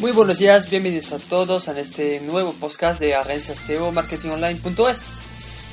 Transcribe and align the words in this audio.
Muy 0.00 0.12
buenos 0.12 0.38
días, 0.38 0.70
bienvenidos 0.70 1.12
a 1.12 1.18
todos 1.18 1.68
en 1.68 1.76
este 1.76 2.20
nuevo 2.20 2.54
podcast 2.54 2.98
de 2.98 3.14
Agencia 3.14 3.54
SEO 3.54 3.92
Marketingonline.es. 3.92 5.12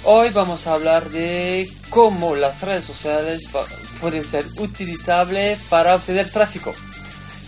Hoy 0.04 0.31
vamos 0.31 0.68
a 0.68 0.73
hablar 0.73 1.09
de 1.12 1.72
cómo 1.90 2.35
las 2.35 2.62
redes 2.62 2.84
sociales 2.84 3.45
pueden 4.02 4.26
ser 4.26 4.45
utilizables 4.59 5.62
para 5.70 5.95
obtener 5.95 6.30
tráfico. 6.30 6.76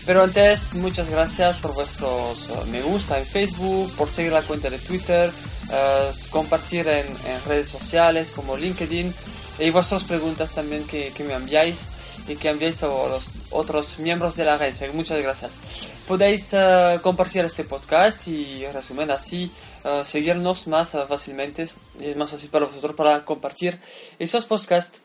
Pero 0.06 0.24
antes, 0.24 0.74
muchas 0.76 1.10
gracias 1.10 1.58
por 1.58 1.74
vuestros 1.74 2.50
uh, 2.50 2.66
me 2.72 2.82
gusta 2.82 3.20
en 3.20 3.26
Facebook, 3.26 3.94
por 3.98 4.10
seguir 4.10 4.32
la 4.32 4.42
cuenta 4.42 4.70
de 4.70 4.80
Twitter, 4.80 5.34
uh, 5.68 6.30
compartir 6.30 6.88
en, 6.88 7.08
en, 7.08 7.44
redes 7.46 7.68
sociales 7.68 8.32
como 8.32 8.56
LinkedIn 8.56 9.14
y 9.60 9.70
vuestras 9.72 10.04
preguntas 10.04 10.52
también 10.52 10.86
que, 10.86 11.12
que 11.12 11.24
me 11.24 11.34
enviáis 11.34 11.88
y 12.28 12.36
que 12.36 12.50
enviáis 12.50 12.82
a 12.84 12.88
los 12.88 13.26
otros 13.52 14.00
miembros 14.00 14.36
de 14.36 14.46
la 14.46 14.58
red. 14.58 14.74
Muchas 14.94 15.22
gracias. 15.22 15.60
Podéis 16.08 16.54
uh, 16.54 17.02
compartir 17.02 17.44
este 17.44 17.64
podcast 17.64 18.28
y 18.28 18.66
resumen 18.68 19.12
así 19.12 19.52
uh, 19.84 20.06
seguirnos 20.06 20.68
más 20.68 20.94
uh, 20.94 21.06
fácilmente. 21.08 21.64
Es 21.64 22.16
más 22.16 22.30
fácil 22.30 22.50
para 22.50 22.66
vosotros 22.66 22.96
para 22.96 23.26
compartir 23.26 23.80
esos 24.18 24.46
podcasts. 24.46 25.02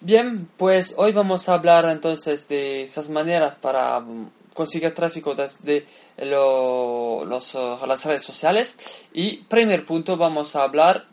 Bien, 0.00 0.48
pues 0.56 0.94
hoy 0.96 1.12
vamos 1.12 1.48
a 1.48 1.54
hablar 1.54 1.84
entonces 1.86 2.48
de 2.48 2.84
esas 2.84 3.08
maneras 3.10 3.54
para 3.54 3.98
um, 3.98 4.30
conseguir 4.54 4.92
tráfico 4.92 5.34
desde 5.34 5.86
lo, 6.18 7.24
los, 7.24 7.54
las 7.86 8.04
redes 8.04 8.22
sociales. 8.22 9.06
Y 9.12 9.38
primer 9.38 9.84
punto 9.84 10.16
vamos 10.16 10.56
a 10.56 10.64
hablar 10.64 11.06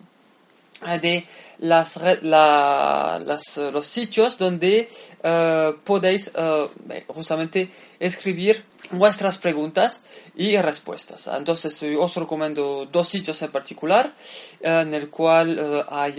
de 1.02 1.26
las, 1.60 2.00
la, 2.22 3.22
las, 3.26 3.58
los 3.58 3.86
sitios 3.86 4.38
donde 4.38 4.90
uh, 5.24 5.78
podéis 5.84 6.32
uh, 6.36 6.68
justamente 7.14 7.72
escribir 8.00 8.64
vuestras 8.92 9.38
preguntas 9.38 10.04
y 10.36 10.58
respuestas. 10.58 11.28
Entonces 11.28 11.82
os 11.98 12.16
recomiendo 12.16 12.86
dos 12.86 13.10
sitios 13.10 13.42
en 13.42 13.52
particular 13.52 14.14
en 14.62 14.94
el 14.94 15.10
cual 15.10 15.86
hay 15.90 16.16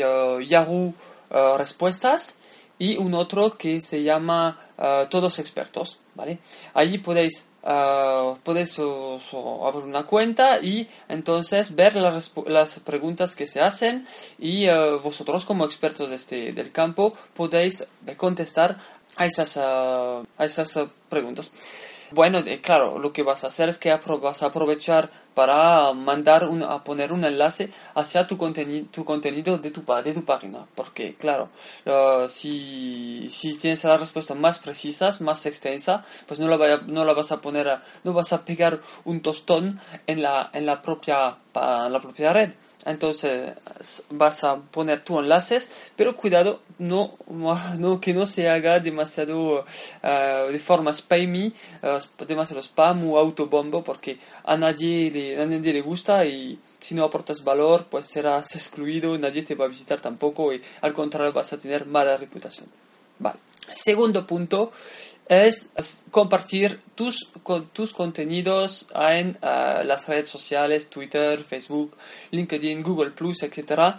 Yahoo 0.46 0.92
Respuestas 1.56 2.34
y 2.78 2.96
un 2.98 3.14
otro 3.14 3.56
que 3.56 3.80
se 3.80 4.02
llama 4.02 4.58
Todos 5.08 5.38
Expertos. 5.38 5.98
¿vale? 6.14 6.38
Allí 6.74 6.98
podéis 6.98 7.47
Uh, 7.60 8.38
podéis 8.44 8.78
uh, 8.78 9.18
abrir 9.66 9.84
una 9.84 10.04
cuenta 10.04 10.60
y 10.60 10.88
entonces 11.08 11.74
ver 11.74 11.96
las, 11.96 12.30
preguntas 12.84 13.34
que 13.34 13.48
se 13.48 13.60
hacen 13.60 14.06
y 14.38 14.70
uh, 14.70 15.00
vosotros 15.00 15.44
como 15.44 15.64
expertos 15.64 16.08
de 16.08 16.14
este, 16.14 16.52
del 16.52 16.70
campo 16.70 17.14
podéis 17.34 17.84
contestar 18.16 18.78
a 19.16 19.26
esas, 19.26 19.56
a 19.56 20.22
esas 20.38 20.78
preguntas. 21.08 21.50
Bueno, 22.10 22.42
claro, 22.62 22.98
lo 22.98 23.12
que 23.12 23.22
vas 23.22 23.44
a 23.44 23.48
hacer 23.48 23.68
es 23.68 23.76
que 23.76 23.94
vas 23.94 24.42
a 24.42 24.46
aprovechar 24.46 25.10
para 25.38 25.92
mandar 25.92 26.48
un, 26.48 26.64
a 26.64 26.82
poner 26.82 27.12
un 27.12 27.24
enlace 27.24 27.70
hacia 27.94 28.26
tu, 28.26 28.36
contenido 28.36 28.88
tu 28.90 29.04
contenido 29.04 29.56
de 29.56 29.70
tu, 29.70 29.84
de 30.02 30.12
tu 30.12 30.24
página. 30.24 30.66
Porque, 30.74 31.14
claro, 31.14 31.48
uh, 31.86 32.28
si, 32.28 33.28
si 33.30 33.56
tienes 33.56 33.84
la 33.84 33.96
respuesta 33.96 34.34
más 34.34 34.58
precisa, 34.58 35.10
más 35.20 35.46
extensa, 35.46 36.04
pues 36.26 36.40
no 36.40 36.48
la, 36.48 36.56
vaya, 36.56 36.80
no 36.88 37.04
la 37.04 37.12
vas 37.12 37.30
a 37.30 37.40
poner, 37.40 37.68
a, 37.68 37.84
no 38.02 38.12
vas 38.12 38.32
a 38.32 38.44
pegar 38.44 38.80
un 39.04 39.20
tostón 39.20 39.78
en 40.08 40.22
la, 40.22 40.50
en 40.52 40.66
la, 40.66 40.82
propia, 40.82 41.36
la 41.54 42.00
propia 42.02 42.32
red. 42.32 42.50
Entonces 42.84 43.54
vas 44.10 44.44
a 44.44 44.56
poner 44.56 45.04
tus 45.04 45.18
enlaces, 45.18 45.68
pero 45.94 46.16
cuidado, 46.16 46.62
no, 46.78 47.16
no 47.78 48.00
que 48.00 48.14
no 48.14 48.26
se 48.26 48.48
haga 48.48 48.80
demasiado 48.80 49.60
uh, 49.60 50.50
de 50.50 50.58
forma 50.58 50.94
spammy, 50.94 51.52
uh, 51.82 52.24
demasiado 52.24 52.62
spam 52.62 53.04
o 53.10 53.18
autobombo, 53.18 53.84
porque 53.84 54.18
a 54.44 54.56
nadie 54.56 55.10
le, 55.10 55.27
a 55.36 55.46
nadie 55.46 55.72
le 55.72 55.80
gusta 55.80 56.24
y 56.24 56.58
si 56.80 56.94
no 56.94 57.04
aportas 57.04 57.42
valor, 57.42 57.86
pues 57.90 58.06
serás 58.06 58.54
excluido, 58.54 59.16
nadie 59.18 59.42
te 59.42 59.54
va 59.54 59.64
a 59.64 59.68
visitar 59.68 60.00
tampoco 60.00 60.52
y 60.52 60.62
al 60.80 60.92
contrario 60.94 61.32
vas 61.32 61.52
a 61.52 61.58
tener 61.58 61.86
mala 61.86 62.16
reputación. 62.16 62.68
Vale. 63.18 63.38
Segundo 63.70 64.26
punto 64.26 64.72
es 65.28 65.70
compartir 66.10 66.80
tus, 66.94 67.30
tus 67.72 67.92
contenidos 67.92 68.86
en 68.94 69.36
uh, 69.42 69.84
las 69.84 70.08
redes 70.08 70.28
sociales, 70.28 70.88
Twitter, 70.88 71.44
Facebook, 71.44 71.96
LinkedIn, 72.30 72.82
Google 72.82 73.12
etc. 73.18 73.96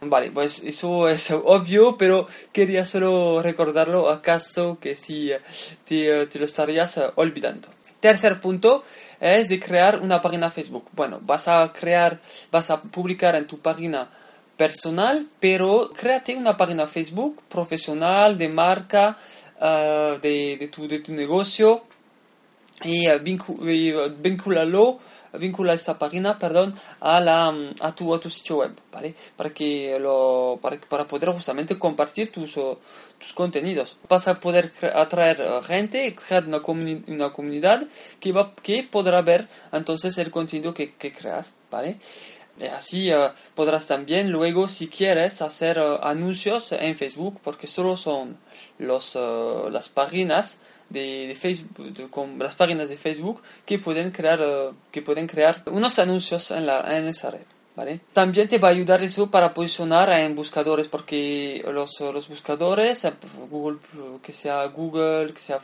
Vale, 0.00 0.30
pues 0.30 0.60
eso 0.60 1.08
es 1.08 1.30
obvio, 1.44 1.96
pero 1.98 2.28
quería 2.52 2.84
solo 2.84 3.42
recordarlo 3.42 4.08
acaso 4.08 4.78
que 4.80 4.94
si 4.94 5.32
te, 5.84 6.26
te 6.26 6.38
lo 6.38 6.44
estarías 6.44 7.00
olvidando. 7.16 7.68
Tercer 8.00 8.40
punto 8.40 8.84
es 9.20 9.48
de 9.48 9.58
crear 9.58 10.00
una 10.00 10.20
página 10.22 10.50
Facebook. 10.50 10.88
Bueno, 10.92 11.20
vas 11.22 11.48
a 11.48 11.72
crear, 11.72 12.20
vas 12.50 12.70
a 12.70 12.80
publicar 12.80 13.34
en 13.36 13.46
tu 13.46 13.58
página 13.58 14.08
personal, 14.56 15.28
pero 15.40 15.90
créate 15.96 16.36
una 16.36 16.56
página 16.56 16.86
Facebook 16.86 17.42
profesional, 17.48 18.36
de 18.36 18.48
marca, 18.48 19.16
uh, 19.60 20.20
de, 20.20 20.56
de, 20.58 20.68
tu, 20.68 20.88
de, 20.88 20.98
tu, 20.98 21.12
negocio 21.12 21.84
y, 22.84 23.08
uh, 23.08 23.18
vincula 25.34 25.74
esta 25.74 25.98
página 25.98 26.38
perdón 26.38 26.74
a 27.00 27.20
la 27.20 27.54
a 27.80 27.94
tu, 27.94 28.14
a 28.14 28.20
tu 28.20 28.30
sitio 28.30 28.58
web 28.58 28.72
¿vale? 28.92 29.14
para 29.36 29.50
que 29.50 29.98
lo 29.98 30.58
para, 30.60 30.78
para 30.80 31.04
poder 31.04 31.30
justamente 31.30 31.78
compartir 31.78 32.32
tus, 32.32 32.54
tus 32.54 33.32
contenidos 33.34 33.96
vas 34.08 34.28
a 34.28 34.40
poder 34.40 34.72
atraer 34.94 35.38
gente 35.62 36.14
crear 36.14 36.46
una, 36.46 36.60
una 37.06 37.30
comunidad 37.30 37.86
que 38.20 38.32
va 38.32 38.54
que 38.54 38.82
podrá 38.82 39.22
ver 39.22 39.48
entonces 39.72 40.16
el 40.18 40.30
contenido 40.30 40.72
que, 40.74 40.94
que 40.94 41.12
creas 41.12 41.54
vale 41.70 41.98
Así 42.74 43.12
uh, 43.12 43.30
podrás 43.54 43.86
también 43.86 44.30
luego, 44.30 44.68
si 44.68 44.88
quieres, 44.88 45.42
hacer 45.42 45.78
uh, 45.78 46.00
anuncios 46.02 46.72
en 46.72 46.96
Facebook, 46.96 47.40
porque 47.42 47.66
solo 47.66 47.96
son 47.96 48.36
los, 48.78 49.14
uh, 49.14 49.70
las 49.70 49.88
páginas 49.88 50.58
de, 50.88 51.36
Facebook, 51.38 52.10
con 52.10 52.38
las 52.38 52.54
páginas 52.54 52.88
de 52.88 52.96
Facebook 52.96 53.42
que 53.64 53.78
pueden 53.78 54.10
crear, 54.10 54.40
que 54.90 55.02
pueden 55.02 55.26
crear 55.26 55.62
unos 55.66 55.98
anuncios 55.98 56.50
en, 56.50 56.66
la, 56.66 56.96
en 56.96 57.06
esa 57.06 57.30
red. 57.30 57.42
¿Vale? 57.76 58.00
También 58.12 58.48
te 58.48 58.58
va 58.58 58.66
a 58.66 58.70
ayudar 58.72 59.02
eso 59.02 59.30
para 59.30 59.54
posicionar 59.54 60.10
en 60.10 60.34
buscadores, 60.34 60.88
porque 60.88 61.64
los, 61.72 62.00
los 62.00 62.28
buscadores, 62.28 63.02
Google, 63.48 63.78
que 64.20 64.32
sea 64.32 64.64
Google, 64.66 65.32
que 65.32 65.40
sea 65.40 65.60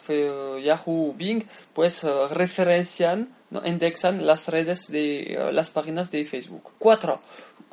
Yahoo, 0.63 1.13
Bing, 1.19 1.43
pues 1.73 2.05
referencian, 2.31 3.35
¿no? 3.51 3.67
indexan 3.67 4.25
las 4.25 4.47
redes 4.47 4.87
de 4.93 5.51
las 5.53 5.71
páginas 5.71 6.13
de 6.13 6.25
Facebook. 6.25 6.71
Cuatro, 6.79 7.21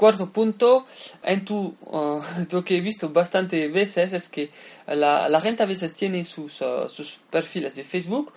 Cuarto 0.01 0.33
punto, 0.33 0.87
en 1.21 1.45
tu, 1.45 1.75
uh, 1.85 2.19
lo 2.51 2.65
que 2.65 2.77
he 2.77 2.81
visto 2.81 3.09
bastante 3.09 3.67
veces 3.67 4.13
es 4.13 4.29
que 4.29 4.49
la, 4.87 5.29
la 5.29 5.39
gente 5.41 5.61
a 5.61 5.67
veces 5.67 5.93
tiene 5.93 6.25
sus, 6.25 6.59
uh, 6.61 6.89
sus 6.89 7.19
perfiles 7.29 7.75
de 7.75 7.83
Facebook, 7.83 8.33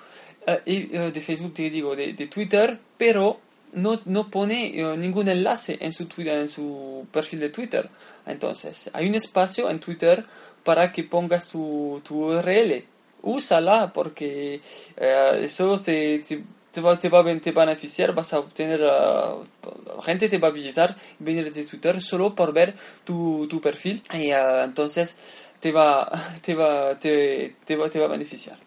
uh, 0.46 0.61
y, 0.66 0.88
de 0.88 1.20
Facebook 1.22 1.55
te 1.55 1.70
digo, 1.70 1.96
de, 1.96 2.12
de 2.12 2.26
Twitter, 2.26 2.78
pero 2.99 3.40
no, 3.72 3.99
no 4.05 4.28
pone 4.28 4.72
ningún 4.99 5.26
enlace 5.31 5.78
en 5.81 5.94
su, 5.94 6.05
Twitter, 6.05 6.40
en 6.40 6.49
su 6.49 7.06
perfil 7.11 7.40
de 7.40 7.49
Twitter. 7.49 7.88
Entonces, 8.26 8.90
hay 8.93 9.08
un 9.08 9.14
espacio 9.14 9.70
en 9.70 9.81
Twitter 9.81 10.22
para 10.64 10.93
que 10.93 11.05
pongas 11.05 11.49
tu, 11.49 12.02
tu 12.05 12.26
URL. 12.26 12.84
Úsala 13.22 13.90
porque 13.90 14.60
eso 14.99 15.81
te, 15.81 16.19
te 16.19 16.44
te 16.74 16.80
va, 16.80 16.98
te 16.98 17.08
va, 17.08 17.20
a 17.20 17.22
beneficiar, 17.22 18.14
vas 18.14 18.32
a 18.32 18.40
obtener, 18.40 18.80
uh, 18.82 20.02
gente 20.02 20.28
te 20.28 20.38
va 20.38 20.48
a 20.48 20.50
visitar, 20.50 20.96
venir 21.20 21.52
de 21.52 21.64
Twitter 21.64 22.00
solo 22.02 22.34
por 22.34 22.52
ver 22.52 22.74
tu, 23.04 23.46
tu 23.48 23.60
perfil 23.60 24.02
y 24.12 24.32
uh, 24.32 24.64
entonces 24.64 25.16
te 25.60 25.70
va, 25.70 26.10
te, 26.44 26.54
va, 26.54 26.98
te, 26.98 27.54
te, 27.64 27.76
va, 27.76 27.88
te 27.88 28.00
va 28.00 28.06
a 28.06 28.08
beneficiar. 28.08 28.58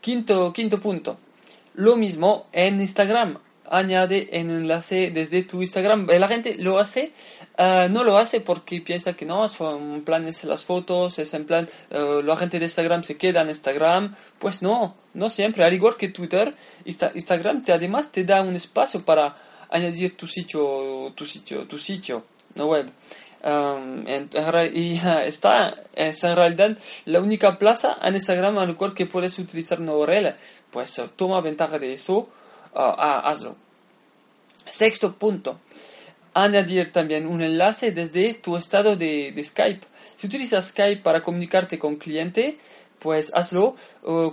Quinto, 0.00 0.52
quinto 0.52 0.80
punto, 0.80 1.18
lo 1.74 1.96
mismo 1.96 2.46
en 2.52 2.80
Instagram. 2.80 3.38
Añade 3.70 4.28
un 4.32 4.50
enlace 4.50 5.10
desde 5.10 5.42
tu 5.42 5.62
Instagram. 5.62 6.06
La 6.06 6.28
gente 6.28 6.56
lo 6.58 6.78
hace, 6.78 7.12
ah, 7.58 7.88
no 7.90 8.04
lo 8.04 8.18
hace 8.18 8.40
porque 8.40 8.80
piensa 8.80 9.14
que 9.14 9.24
no, 9.24 9.44
en 9.44 10.04
plan 10.04 10.26
es 10.26 10.44
las 10.44 10.64
fotos, 10.64 11.18
es 11.18 11.34
en 11.34 11.44
plan 11.44 11.68
uh, 11.90 12.22
la 12.22 12.36
gente 12.36 12.58
de 12.58 12.66
Instagram 12.66 13.02
se 13.02 13.16
queda 13.16 13.42
en 13.42 13.48
Instagram. 13.48 14.14
Pues 14.38 14.62
no, 14.62 14.94
no 15.14 15.28
siempre. 15.28 15.64
Al 15.64 15.72
igual 15.72 15.96
que 15.96 16.08
Twitter, 16.08 16.54
Instagram 16.84 17.62
te, 17.62 17.72
además 17.72 18.12
te 18.12 18.24
da 18.24 18.42
un 18.42 18.54
espacio 18.54 19.04
para 19.04 19.36
añadir 19.70 20.16
tu 20.16 20.26
sitio, 20.26 21.12
tu 21.14 21.26
sitio, 21.26 21.66
tu 21.66 21.78
sitio, 21.78 22.24
no 22.54 22.66
web. 22.66 22.90
Um, 23.44 24.04
y 24.74 25.00
está, 25.24 25.72
es 25.94 26.24
en 26.24 26.34
realidad 26.34 26.76
la 27.04 27.20
única 27.20 27.58
plaza 27.58 27.96
en 28.02 28.16
Instagram 28.16 28.58
al 28.58 28.76
cual 28.76 28.92
que 28.92 29.06
puedes 29.06 29.38
utilizar 29.38 29.80
una 29.80 29.92
URL. 29.92 30.34
Pues 30.70 31.00
toma 31.14 31.40
ventaja 31.40 31.78
de 31.78 31.92
eso 31.92 32.28
uh, 32.76 33.22
hazlo. 33.24 33.56
Sexto 34.68 35.14
punto, 35.14 35.58
añadir 36.34 36.92
también 36.92 37.26
un 37.26 37.42
enlace 37.42 37.92
desde 37.92 38.34
tu 38.34 38.56
estado 38.56 38.96
de, 38.96 39.32
de 39.32 39.44
Skype. 39.44 39.86
Si 40.16 40.26
utilizas 40.26 40.68
Skype 40.68 41.02
para 41.02 41.22
comunicarte 41.22 41.78
con 41.78 41.96
cliente, 41.96 42.58
pues 42.98 43.30
hazlo, 43.34 43.76
uh, 44.02 44.32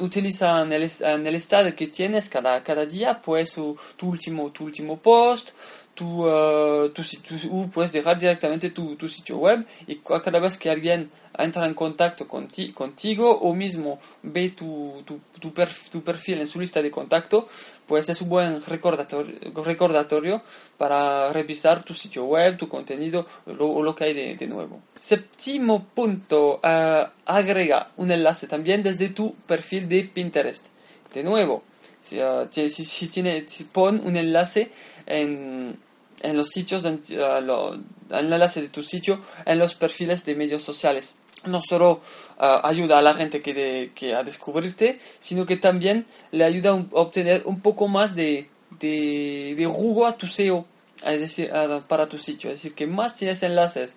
utiliza 0.00 0.62
en 0.62 0.72
el, 0.72 0.90
en 1.00 1.26
el, 1.26 1.34
estado 1.34 1.74
que 1.74 1.88
tienes 1.88 2.28
cada, 2.28 2.62
cada 2.62 2.86
día, 2.86 3.20
pues 3.20 3.54
tu, 3.54 3.76
último, 4.02 4.50
tu 4.52 4.64
último 4.64 4.98
post, 4.98 5.50
tu, 5.94 6.26
uh, 6.26 6.88
tu, 6.90 7.02
tu, 7.02 7.70
puedes 7.70 7.92
dejar 7.92 8.18
directamente 8.18 8.70
tu, 8.70 8.96
tu, 8.96 9.08
sitio 9.08 9.38
web 9.38 9.64
y 9.86 9.96
cada 9.96 10.40
vez 10.40 10.58
que 10.58 10.70
alguien 10.70 11.10
entra 11.38 11.66
en 11.66 11.74
contacto 11.74 12.26
contigo 12.26 13.38
o 13.38 13.54
mismo 13.54 13.98
ve 14.22 14.50
tu, 14.50 15.02
tu, 15.04 16.02
perfil 16.02 16.40
en 16.40 16.46
su 16.46 16.60
lista 16.60 16.82
de 16.82 16.90
contacto, 16.90 17.46
pues 17.86 18.08
es 18.08 18.20
un 18.20 18.28
buen 18.28 18.62
recordatorio, 18.62 19.34
recordatorio 19.64 20.42
para 20.78 21.32
revisar 21.32 21.82
tu 21.82 21.94
sitio 21.94 22.24
web, 22.24 22.56
tu 22.56 22.68
contenido 22.68 23.26
o 23.46 23.82
lo, 23.82 23.94
que 23.94 24.04
hay 24.04 24.14
de, 24.14 24.36
de, 24.36 24.46
nuevo. 24.46 24.80
Séptimo 25.00 25.84
punto, 25.94 26.60
uh, 26.62 27.08
agrega 27.24 27.90
un 27.96 28.10
enlace 28.10 28.46
también 28.46 28.82
desde 28.82 29.08
tu 29.10 29.34
perfil 29.46 29.88
de 29.88 30.04
Pinterest. 30.04 30.66
De 31.12 31.22
nuevo, 31.22 31.62
si, 32.00 32.18
uh, 32.18 32.48
si, 32.50 32.68
si, 32.68 33.08
tiene, 33.08 33.44
si 33.46 33.64
pon 33.64 34.00
un 34.04 34.16
enlace 34.16 34.70
en, 35.06 35.78
en 36.24 36.36
los 36.36 36.48
sitios, 36.48 36.82
de, 36.82 36.90
uh, 36.90 37.40
lo, 37.42 37.74
el 37.74 38.32
enlace 38.32 38.62
de 38.62 38.68
tu 38.68 38.82
sitio 38.82 39.20
en 39.44 39.58
los 39.58 39.74
perfiles 39.74 40.24
de 40.24 40.34
medios 40.34 40.62
sociales. 40.62 41.14
No 41.44 41.60
solo 41.60 42.00
uh, 42.38 42.66
ayuda 42.66 42.98
a 42.98 43.02
la 43.02 43.14
gente 43.14 43.40
que, 43.40 43.92
que, 43.94 44.14
a 44.14 44.22
descubrirte, 44.22 44.98
sino 45.18 45.44
que 45.44 45.56
también 45.56 46.06
le 46.32 46.44
ayuda 46.44 46.70
a, 46.70 46.84
obtener 46.92 47.42
un 47.44 47.60
poco 47.60 47.88
más 47.88 48.16
de, 48.16 48.48
de, 48.80 49.54
de 49.56 49.66
jugo 49.66 50.06
a 50.06 50.16
tu 50.16 50.26
SEO, 50.26 50.64
es 51.04 51.20
decir, 51.20 51.52
para 51.86 52.06
tu 52.06 52.18
sitio. 52.18 52.50
Es 52.50 52.62
decir, 52.62 52.74
que 52.74 52.86
más 52.86 53.14
tienes 53.14 53.42
enlaces, 53.42 53.94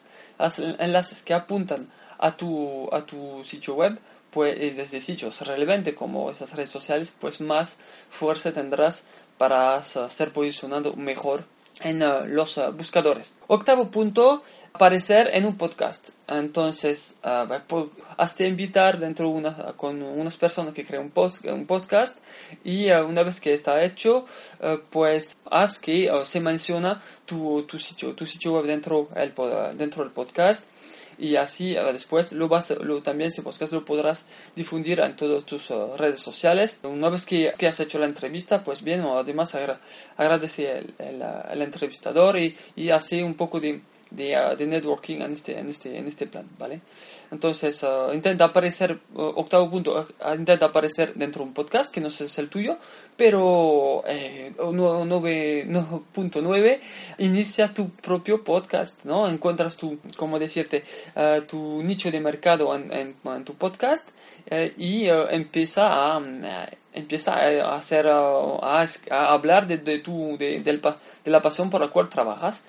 enlaces 0.79 1.21
que 1.24 1.33
apuntan 1.33 1.88
a 2.19 2.35
tu, 2.35 2.89
a 2.91 3.06
tu 3.06 3.41
sitio 3.45 3.75
web, 3.75 3.97
pues 4.31 4.75
desde 4.75 5.00
sitios 5.00 5.39
relevantes 5.41 5.95
como 5.95 6.29
esas 6.29 6.51
redes 6.51 6.69
sociales, 6.69 7.13
pues 7.18 7.39
más 7.39 7.77
fuerza 8.09 8.51
tendrás 8.51 9.03
para 9.38 9.81
ser 9.83 10.31
posicionado 10.33 10.94
mejor 10.94 11.45
en 11.81 12.01
uh, 12.01 12.25
los 12.25 12.57
uh, 12.57 12.71
buscadores. 12.71 13.33
Octavo 13.47 13.89
punto, 13.91 14.44
aparecer 14.74 15.29
en 15.33 15.45
un 15.45 15.57
podcast. 15.57 16.09
Entonces, 16.27 17.18
uh, 17.24 17.89
hazte 18.18 18.47
invitar 18.47 19.00
dentro 19.00 19.29
una, 19.29 19.56
con 19.75 20.01
unas 20.01 20.38
personas 20.38 20.74
que 20.74 20.85
crean 20.85 21.03
un, 21.03 21.12
post, 21.12 21.45
un 21.45 21.65
podcast 21.65 22.18
y 22.63 22.89
una 22.91 23.24
vez 23.24 23.39
que 23.39 23.53
está 23.53 23.83
hecho, 23.83 24.25
pues 24.89 25.35
haz 25.45 25.77
que 25.77 26.12
se 26.25 26.39
menciona 26.39 27.01
tu, 27.25 27.63
tu, 27.63 27.77
sitio, 27.77 28.13
tu 28.13 28.25
sitio 28.25 28.53
web 28.53 28.65
dentro, 28.65 29.09
el, 29.15 29.33
dentro 29.77 30.03
del 30.03 30.12
podcast 30.12 30.65
y 31.17 31.35
así 31.35 31.75
eh, 31.75 31.81
después 31.93 32.31
lo 32.31 32.47
vas, 32.47 32.71
lo, 32.71 33.01
también 33.01 33.29
ese 33.29 33.41
podcast 33.41 33.71
lo 33.71 33.85
podrás 33.85 34.25
difundir 34.55 34.99
en 34.99 35.15
todas 35.15 35.45
tus 35.45 35.69
eh, 35.71 35.75
redes 35.97 36.19
sociales. 36.19 36.79
Una 36.83 37.09
vez 37.09 37.25
que, 37.25 37.53
que, 37.57 37.67
has 37.67 37.79
hecho 37.79 37.99
la 37.99 38.05
entrevista, 38.05 38.63
pues 38.63 38.83
bien, 38.83 39.01
además 39.01 39.55
agradece 40.17 40.79
el, 40.79 40.93
el, 41.51 41.61
entrevistador 41.61 42.37
y, 42.37 42.55
y 42.75 42.89
hace 42.89 43.23
un 43.23 43.35
poco 43.35 43.59
de, 43.59 43.81
de, 44.12 44.56
de, 44.57 44.68
networking 44.68 45.18
en 45.21 45.33
este, 45.33 45.59
en, 45.59 45.69
este, 45.69 45.98
en 45.98 46.07
este 46.07 46.27
plan, 46.27 46.48
¿vale? 46.57 46.81
Entonces, 47.31 47.81
uh, 47.83 48.13
intenta 48.13 48.45
aparecer, 48.45 49.00
uh, 49.13 49.21
octavo 49.21 49.69
punto, 49.69 50.07
uh, 50.25 50.33
intenta 50.33 50.68
aparecer 50.68 51.13
dentro 51.15 51.44
de 51.44 51.50
un 51.50 51.54
podcast 51.54 51.94
que 51.94 52.00
no 52.00 52.07
es 52.07 52.38
el 52.38 52.50
tuyo, 52.50 52.77
pero 53.15 54.04
eh, 54.07 54.54
nueve, 54.57 55.65
no, 55.68 56.06
punto 56.13 56.42
nueve, 56.42 56.80
inicia 57.18 57.74
tu 57.74 57.89
propio 57.89 58.44
podcast, 58.44 59.04
¿no? 59.04 59.27
Encuentras 59.27 59.75
tu, 59.75 59.98
como 60.15 60.39
decirte, 60.39 60.83
tu 61.48 61.81
nicho 61.83 62.12
de 62.12 62.19
mercado 62.19 62.75
en, 62.75 63.15
en, 63.24 63.44
tu 63.44 63.56
podcast 63.56 64.10
eh, 64.45 64.74
y 64.77 65.07
empieza 65.07 66.15
a 66.15 66.19
empieza 66.97 67.33
a 67.35 67.75
hacer 67.75 68.07
a, 68.07 68.85
hablar 69.09 69.67
de, 69.67 69.77
de 69.77 69.99
tu 69.99 70.38
de, 70.38 70.59
de, 70.59 71.31
la 71.31 71.41
pasión 71.41 71.69
por 71.69 71.81
la 71.81 71.89
cual 71.89 72.09
trabajas. 72.09 72.63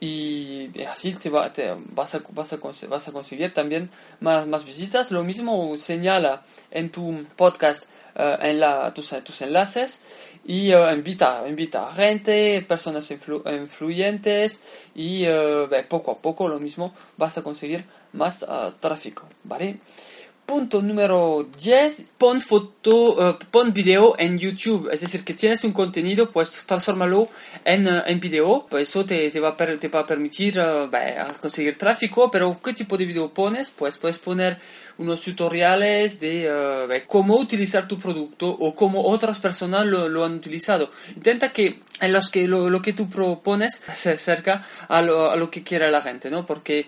Y 0.00 0.70
así 0.84 1.14
te, 1.14 1.28
va, 1.28 1.52
te 1.52 1.74
vas, 1.90 2.14
a, 2.14 2.22
vas, 2.30 2.52
a, 2.52 2.56
vas 2.88 3.08
a 3.08 3.12
conseguir 3.12 3.52
también 3.52 3.90
más, 4.20 4.46
más 4.46 4.64
visitas. 4.64 5.10
Lo 5.10 5.24
mismo 5.24 5.76
señala 5.76 6.42
en 6.70 6.90
tu 6.90 7.24
podcast 7.36 7.84
uh, 8.16 8.44
en 8.44 8.60
la, 8.60 8.94
tus, 8.94 9.10
tus 9.24 9.42
enlaces. 9.42 10.02
Y 10.44 10.74
uh, 10.74 10.90
invita, 10.92 11.44
invita 11.48 11.88
a 11.88 11.92
gente, 11.92 12.64
personas 12.66 13.10
influ, 13.10 13.42
influyentes. 13.46 14.62
Y 14.94 15.28
uh, 15.28 15.68
poco 15.88 16.12
a 16.12 16.18
poco 16.18 16.48
lo 16.48 16.58
mismo 16.58 16.94
vas 17.16 17.38
a 17.38 17.42
conseguir 17.42 17.84
más 18.12 18.44
tráfico, 18.80 19.24
¿vale? 19.44 19.78
Punto 20.52 20.82
número 20.82 21.48
10, 21.62 22.12
pon 22.18 22.38
foto, 22.42 23.16
uh, 23.16 23.38
pon 23.50 23.72
video 23.72 24.14
en 24.18 24.38
YouTube, 24.38 24.90
es 24.92 25.00
decir, 25.00 25.24
que 25.24 25.32
tienes 25.32 25.64
un 25.64 25.72
contenido, 25.72 26.30
pues 26.30 26.64
transformalo 26.66 27.30
en, 27.64 27.86
uh, 27.86 28.02
en 28.04 28.20
video, 28.20 28.66
pues 28.68 28.90
eso 28.90 29.02
te, 29.06 29.30
te, 29.30 29.40
va, 29.40 29.56
a 29.56 29.56
te 29.56 29.88
va 29.88 30.00
a 30.00 30.06
permitir 30.06 30.60
uh, 30.60 30.90
conseguir 31.40 31.78
tráfico, 31.78 32.30
pero 32.30 32.60
¿qué 32.62 32.74
tipo 32.74 32.98
de 32.98 33.06
video 33.06 33.32
pones? 33.32 33.70
Pues 33.70 33.96
puedes 33.96 34.18
poner 34.18 34.58
unos 34.98 35.22
tutoriales 35.22 36.20
de, 36.20 36.46
uh, 36.52 37.08
cómo 37.08 37.38
utilizar 37.38 37.88
tu 37.88 37.98
producto 37.98 38.46
o 38.50 38.74
cómo 38.74 39.06
otras 39.06 39.38
personas 39.38 39.86
lo, 39.86 40.06
lo 40.10 40.22
han 40.22 40.34
utilizado. 40.34 40.90
Intenta 41.16 41.50
que 41.50 41.80
en 42.00 42.12
los 42.12 42.30
que 42.30 42.46
lo, 42.46 42.68
lo, 42.68 42.82
que 42.82 42.92
tú 42.92 43.08
propones 43.08 43.80
se 43.94 44.10
acerca 44.10 44.66
a 44.88 45.00
lo, 45.00 45.30
a 45.30 45.36
lo 45.36 45.50
que 45.50 45.62
quiere 45.62 45.90
la 45.90 46.02
gente, 46.02 46.30
¿no? 46.30 46.44
Porque 46.44 46.84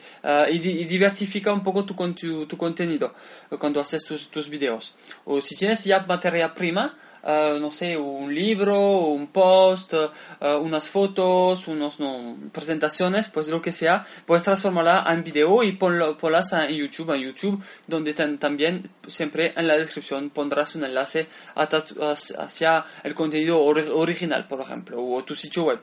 y, 0.50 0.56
y, 0.56 0.84
diversifica 0.86 1.52
un 1.52 1.62
poco 1.62 1.84
tu, 1.84 1.94
tu, 1.94 2.46
tu 2.46 2.56
contenido 2.58 3.14
cuando 3.58 3.80
haces 3.80 4.04
tus, 4.04 4.28
tus 4.28 4.48
videos. 4.48 4.94
O 5.24 5.40
si 5.40 5.56
tienes 5.56 5.84
ya 5.84 6.04
materia 6.06 6.52
prima, 6.54 6.96
uh, 7.22 7.58
no 7.58 7.70
sé, 7.70 7.96
un 7.96 8.34
libro, 8.34 8.78
un 8.78 9.28
post, 9.28 9.94
uh, 9.94 10.56
unas 10.58 10.88
fotos, 10.88 11.68
unas 11.68 11.98
no, 11.98 12.36
presentaciones, 12.52 13.28
pues 13.28 13.48
lo 13.48 13.60
que 13.60 13.72
sea, 13.72 14.06
puedes 14.26 14.42
transformarla 14.42 15.04
en 15.08 15.24
video 15.24 15.62
y 15.62 15.72
ponlo, 15.72 16.16
ponlas 16.18 16.52
en 16.52 16.76
YouTube, 16.76 17.14
en 17.14 17.22
YouTube, 17.22 17.62
donde 17.86 18.14
también 18.14 18.90
siempre 19.06 19.52
en 19.56 19.66
la 19.66 19.76
descripción 19.76 20.30
pondrás 20.30 20.74
un 20.74 20.84
enlace 20.84 21.28
hacia 21.56 22.84
el 23.02 23.14
contenido 23.14 23.62
original, 23.62 24.46
por 24.46 24.60
ejemplo, 24.60 25.04
o 25.04 25.24
tu 25.24 25.34
sitio 25.34 25.64
web. 25.64 25.80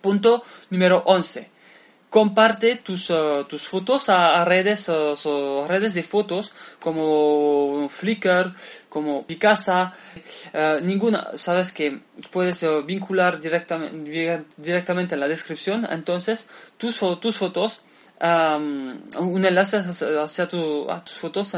Punto 0.00 0.44
número 0.70 1.02
11 1.06 1.57
comparte 2.10 2.76
tus, 2.76 3.10
uh, 3.10 3.44
tus 3.48 3.66
fotos 3.66 4.08
a, 4.08 4.44
redes, 4.44 4.88
uh, 4.88 5.66
redes 5.68 5.94
de 5.94 6.02
fotos 6.02 6.52
como 6.80 7.88
Flickr, 7.88 8.54
como 8.88 9.26
Picasa, 9.26 9.92
uh, 10.54 10.84
ninguna, 10.84 11.30
sabes 11.34 11.72
que 11.72 12.00
puedes 12.30 12.64
vincular 12.86 13.40
directamente, 13.40 14.44
directamente 14.56 15.14
en 15.14 15.20
la 15.20 15.28
descripción, 15.28 15.86
entonces 15.90 16.46
tus, 16.76 16.98
tus 17.20 17.36
fotos, 17.36 17.82
um, 18.20 18.98
un 19.18 19.44
enlace 19.44 19.78
hacia 19.78 20.48
tu, 20.48 20.90
a 20.90 21.04
tus 21.04 21.14
fotos 21.14 21.52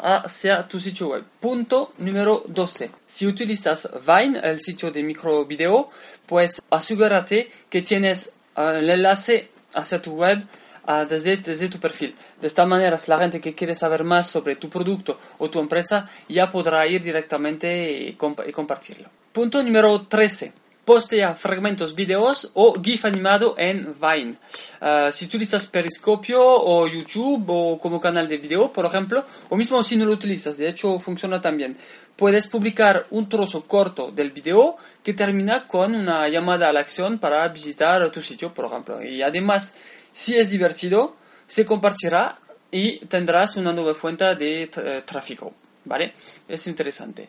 hacia 0.00 0.66
tu 0.68 0.78
sitio 0.78 1.08
web. 1.08 1.24
Punto 1.40 1.92
número 1.98 2.44
12. 2.46 2.90
Si 3.06 3.26
utilizas 3.26 3.88
Vine, 4.06 4.38
el 4.42 4.60
sitio 4.60 4.90
de 4.90 5.02
micro 5.02 5.44
video, 5.44 5.90
pues 6.26 6.62
asegúrate 6.70 7.50
que 7.68 7.82
tienes 7.82 8.32
el 8.56 8.90
enlace 8.90 9.50
hacia 9.74 10.00
tu 10.00 10.12
web 10.12 10.44
uh, 10.86 11.06
desde, 11.08 11.36
desde, 11.36 11.68
tu 11.68 11.78
perfil. 11.78 12.14
De 12.40 12.46
esta 12.46 12.66
manera, 12.66 12.98
si 12.98 13.10
la 13.10 13.18
gente 13.18 13.40
que 13.40 13.54
quiere 13.54 13.74
saber 13.74 14.04
más 14.04 14.28
sobre 14.28 14.56
tu 14.56 14.68
producto 14.68 15.18
o 15.38 15.50
tu 15.50 15.60
empresa 15.60 16.08
ya 16.28 16.50
podrá 16.50 16.86
ir 16.86 17.02
directamente 17.02 17.92
y, 17.92 18.12
comp 18.14 18.40
y 18.46 18.52
compartirlo. 18.52 19.08
Punto 19.32 19.62
número 19.62 20.06
13. 20.06 20.52
Postea 20.88 21.36
fragmentos 21.36 21.94
videos 21.94 22.50
o 22.54 22.80
GIF 22.82 23.04
animado 23.04 23.54
en 23.58 23.94
Vine. 24.00 24.38
Uh, 24.80 25.12
si 25.12 25.26
utilizas 25.26 25.66
Periscopio 25.66 26.40
o 26.40 26.88
YouTube 26.88 27.44
o 27.48 27.78
como 27.78 28.00
canal 28.00 28.26
de 28.26 28.38
video, 28.38 28.72
por 28.72 28.86
ejemplo, 28.86 29.22
o 29.50 29.56
mismo 29.58 29.82
si 29.82 29.98
no 29.98 30.06
lo 30.06 30.14
utilizas, 30.14 30.56
de 30.56 30.66
hecho 30.66 30.98
funciona 30.98 31.42
también. 31.42 31.76
Puedes 32.16 32.46
publicar 32.46 33.06
un 33.10 33.28
trozo 33.28 33.66
corto 33.66 34.10
del 34.12 34.30
video 34.30 34.78
que 35.02 35.12
termina 35.12 35.68
con 35.68 35.94
una 35.94 36.26
llamada 36.30 36.70
a 36.70 36.72
la 36.72 36.80
acción 36.80 37.18
para 37.18 37.46
visitar 37.48 38.08
tu 38.10 38.22
sitio, 38.22 38.54
por 38.54 38.64
ejemplo. 38.64 39.02
Y 39.02 39.20
además, 39.20 39.74
si 40.10 40.36
es 40.36 40.48
divertido, 40.48 41.16
se 41.46 41.66
compartirá 41.66 42.38
y 42.70 43.00
tendrás 43.00 43.56
una 43.56 43.74
nueva 43.74 43.92
fuente 43.92 44.34
de 44.36 44.62
eh, 44.62 45.02
tráfico. 45.04 45.52
¿Vale? 45.84 46.14
Es 46.48 46.66
interesante. 46.66 47.28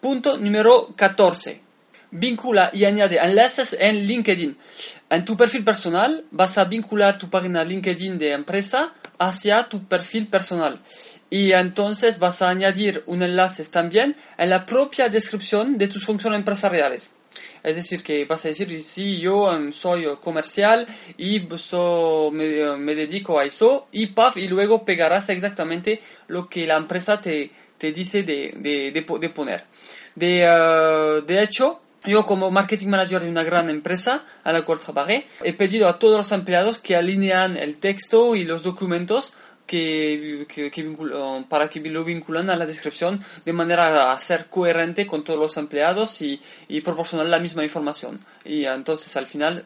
Punto 0.00 0.38
número 0.38 0.94
14. 0.96 1.63
Vincula 2.16 2.70
y 2.72 2.84
añade 2.84 3.18
enlaces 3.18 3.76
en 3.78 4.06
LinkedIn. 4.06 4.56
En 5.10 5.24
tu 5.24 5.36
perfil 5.36 5.64
personal 5.64 6.24
vas 6.30 6.58
a 6.58 6.64
vincular 6.64 7.18
tu 7.18 7.28
página 7.28 7.64
LinkedIn 7.64 8.18
de 8.18 8.30
empresa 8.30 8.94
hacia 9.18 9.68
tu 9.68 9.84
perfil 9.88 10.28
personal. 10.28 10.80
Y 11.28 11.50
entonces 11.50 12.20
vas 12.20 12.40
a 12.40 12.50
añadir 12.50 13.02
un 13.06 13.24
enlace 13.24 13.64
también 13.64 14.14
en 14.38 14.48
la 14.48 14.64
propia 14.64 15.08
descripción 15.08 15.76
de 15.76 15.88
tus 15.88 16.04
funciones 16.04 16.38
empresariales. 16.38 17.10
Es 17.64 17.74
decir, 17.74 18.04
que 18.04 18.24
vas 18.26 18.44
a 18.44 18.48
decir, 18.48 18.80
si 18.80 19.18
yo 19.18 19.52
em, 19.52 19.72
soy 19.72 20.06
comercial 20.22 20.86
y 21.16 21.40
me, 21.40 22.94
dedico 22.94 23.40
a 23.40 23.44
eso, 23.44 23.88
y 23.90 24.06
paf, 24.06 24.36
y 24.36 24.46
luego 24.46 24.84
pegarás 24.84 25.30
exactamente 25.30 26.00
lo 26.28 26.48
que 26.48 26.64
la 26.64 26.76
empresa 26.76 27.20
te, 27.20 27.50
te 27.76 27.90
dice 27.90 28.22
de, 28.22 28.54
de, 28.56 28.92
de, 28.92 29.30
poner. 29.30 29.64
De, 30.14 30.42
eh, 30.46 31.22
de 31.26 31.42
hecho, 31.42 31.80
yo 32.04 32.26
como 32.26 32.50
marketing 32.50 32.88
manager 32.88 33.22
de 33.22 33.30
una 33.30 33.42
gran 33.42 33.70
empresa 33.70 34.24
a 34.44 34.52
la 34.52 34.62
cual 34.62 34.78
trabajé, 34.78 35.26
he 35.42 35.52
pedido 35.52 35.88
a 35.88 35.98
todos 35.98 36.16
los 36.16 36.32
empleados 36.32 36.78
que 36.78 36.96
alinean 36.96 37.56
el 37.56 37.76
texto 37.78 38.34
y 38.34 38.44
los 38.44 38.62
documentos 38.62 39.32
que, 39.66 40.46
que, 40.48 40.96
para 41.48 41.68
que 41.68 41.80
lo 41.80 42.04
vinculan 42.04 42.50
a 42.50 42.56
la 42.56 42.66
descripción 42.66 43.20
de 43.44 43.52
manera 43.52 44.12
a 44.12 44.18
ser 44.18 44.46
coherente 44.46 45.06
con 45.06 45.24
todos 45.24 45.40
los 45.40 45.56
empleados 45.56 46.20
y, 46.20 46.40
y 46.68 46.82
proporcionar 46.82 47.26
la 47.26 47.38
misma 47.38 47.64
información. 47.64 48.24
Y 48.44 48.66
entonces 48.66 49.16
al 49.16 49.26
final, 49.26 49.64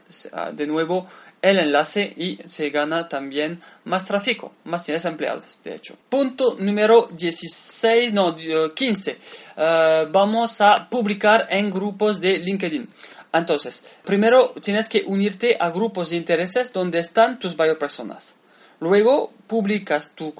de 0.52 0.66
nuevo, 0.66 1.06
el 1.40 1.58
enlace 1.58 2.12
y 2.16 2.38
se 2.48 2.70
gana 2.70 3.08
también 3.08 3.60
más 3.84 4.04
tráfico, 4.04 4.52
más 4.64 4.84
tienes 4.84 5.04
empleados, 5.04 5.44
de 5.62 5.74
hecho. 5.74 5.96
Punto 6.08 6.56
número 6.58 7.08
16, 7.12 8.12
no, 8.12 8.34
15. 8.74 9.18
Eh, 9.56 10.06
vamos 10.10 10.60
a 10.60 10.88
publicar 10.88 11.46
en 11.50 11.70
grupos 11.70 12.20
de 12.20 12.38
LinkedIn. 12.38 12.88
Entonces, 13.32 13.84
primero 14.04 14.52
tienes 14.62 14.88
que 14.88 15.04
unirte 15.06 15.56
a 15.58 15.70
grupos 15.70 16.10
de 16.10 16.16
intereses 16.16 16.72
donde 16.72 16.98
están 16.98 17.38
tus 17.38 17.56
varias 17.56 17.76
personas. 17.76 18.34
Luego 18.80 19.32
publicas 19.46 20.10
tu, 20.14 20.32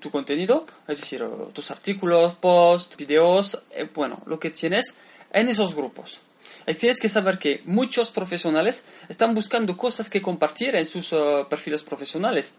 tu 0.00 0.10
contenido, 0.10 0.66
es 0.88 1.00
decir, 1.00 1.22
tus 1.52 1.70
artículos, 1.70 2.34
posts, 2.34 2.96
videos, 2.96 3.62
eh, 3.70 3.88
bueno, 3.94 4.22
lo 4.26 4.40
que 4.40 4.50
tienes 4.50 4.94
en 5.32 5.48
esos 5.48 5.74
grupos. 5.74 6.20
Y 6.66 6.74
tienes 6.74 7.00
que 7.00 7.08
saber 7.08 7.38
que 7.38 7.62
muchos 7.64 8.10
profesionales 8.10 8.84
están 9.08 9.34
buscando 9.34 9.76
cosas 9.76 10.08
que 10.08 10.22
compartir 10.22 10.74
en 10.76 10.86
sus 10.86 11.12
eh, 11.12 11.44
perfiles 11.48 11.82
profesionales 11.82 12.54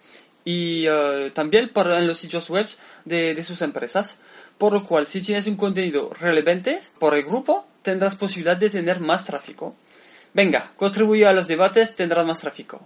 y 0.46 0.86
eh, 0.88 1.32
también 1.34 1.72
en 1.74 2.08
los 2.08 2.18
sitios 2.18 2.50
web 2.50 2.68
de, 3.06 3.34
de, 3.34 3.44
sus 3.44 3.62
empresas. 3.62 4.18
Por 4.58 4.74
lo 4.74 4.86
cual, 4.86 5.08
si 5.08 5.22
tienes 5.22 5.48
un 5.48 5.56
contenido 5.56 6.12
relevante 6.20 6.82
por 7.00 7.16
el 7.16 7.24
grupo, 7.24 7.66
tendrás 7.82 8.16
posibilidad 8.16 8.58
de 8.58 8.70
tener 8.70 9.00
más 9.00 9.24
tráfico. 9.24 9.76
Venga, 10.34 10.74
contribuye 10.78 11.26
a 11.26 11.34
los 11.34 11.48
debates, 11.48 11.96
tendrás 11.96 12.26
más 12.26 12.40
tráfico. 12.40 12.82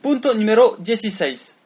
Punto 0.00 0.32
número 0.34 0.76
16 0.78 1.56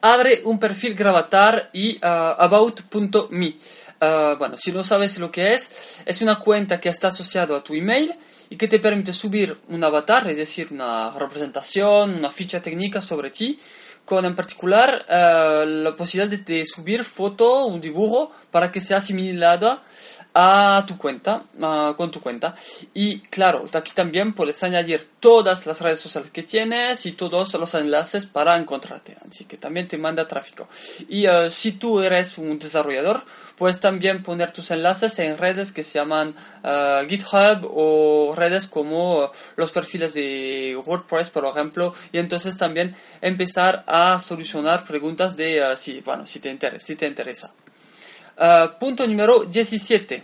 abre 0.00 0.40
un 0.44 0.58
perfil 0.58 0.94
Gravatar 0.94 1.70
y 1.72 1.96
uh, 1.96 2.34
about.me. 2.38 3.56
Uh, 4.00 4.36
bueno, 4.38 4.56
si 4.56 4.72
no 4.72 4.82
sabes 4.82 5.18
lo 5.18 5.30
que 5.30 5.52
es, 5.52 5.98
es 6.06 6.22
una 6.22 6.38
cuenta 6.38 6.80
que 6.80 6.88
está 6.88 7.08
asociada 7.08 7.58
a 7.58 7.62
tu 7.62 7.74
email 7.74 8.14
y 8.48 8.56
que 8.56 8.66
te 8.66 8.78
permite 8.78 9.12
subir 9.12 9.58
un 9.68 9.84
avatar, 9.84 10.26
es 10.28 10.38
decir, 10.38 10.68
una 10.70 11.10
representación, 11.10 12.14
una 12.14 12.30
ficha 12.30 12.62
técnica 12.62 13.02
sobre 13.02 13.30
ti, 13.30 13.58
con 14.06 14.24
en 14.24 14.34
particular 14.34 15.04
uh, 15.06 15.66
la 15.66 15.94
posibilidad 15.94 16.30
de, 16.30 16.38
de, 16.38 16.64
subir 16.64 17.04
foto, 17.04 17.66
un 17.66 17.80
dibujo, 17.80 18.32
para 18.50 18.72
que 18.72 18.80
sea 18.80 18.96
asimilada 18.96 19.82
a 20.34 20.84
tu 20.86 20.96
cuenta, 20.96 21.44
con 21.96 22.10
tu 22.10 22.20
cuenta. 22.20 22.54
Y 22.94 23.20
claro, 23.20 23.66
aquí 23.72 23.92
también 23.92 24.32
puedes 24.32 24.62
añadir 24.62 25.08
todas 25.20 25.66
las 25.66 25.80
redes 25.80 26.00
sociales 26.00 26.30
que 26.30 26.42
tienes 26.42 27.04
y 27.06 27.12
todos 27.12 27.52
los 27.54 27.74
enlaces 27.74 28.26
para 28.26 28.56
encontrarte. 28.56 29.16
Así 29.28 29.44
que 29.44 29.56
también 29.56 29.88
te 29.88 29.98
manda 29.98 30.26
tráfico. 30.28 30.68
Y 31.08 31.26
uh, 31.28 31.50
si 31.50 31.72
tú 31.72 32.00
eres 32.00 32.38
un 32.38 32.58
desarrollador, 32.58 33.24
puedes 33.56 33.80
también 33.80 34.22
poner 34.22 34.52
tus 34.52 34.70
enlaces 34.70 35.18
en 35.18 35.36
redes 35.36 35.72
que 35.72 35.82
se 35.82 35.98
llaman 35.98 36.34
uh, 36.62 37.06
GitHub 37.08 37.68
o 37.72 38.34
redes 38.36 38.66
como 38.66 39.30
los 39.56 39.72
perfiles 39.72 40.14
de 40.14 40.80
WordPress, 40.84 41.30
por 41.30 41.44
ejemplo. 41.44 41.94
Y 42.12 42.18
entonces 42.18 42.56
también 42.56 42.94
empezar 43.20 43.84
a 43.86 44.18
solucionar 44.18 44.84
preguntas 44.84 45.36
de 45.36 45.74
si, 45.76 46.00
bueno, 46.00 46.26
si 46.26 46.40
te 46.40 46.50
interesa. 46.50 46.86
Si 46.86 46.96
te 46.96 47.06
interesa. 47.06 47.52
Uh, 48.40 48.72
punto 48.78 49.06
número 49.06 49.44
17. 49.44 50.22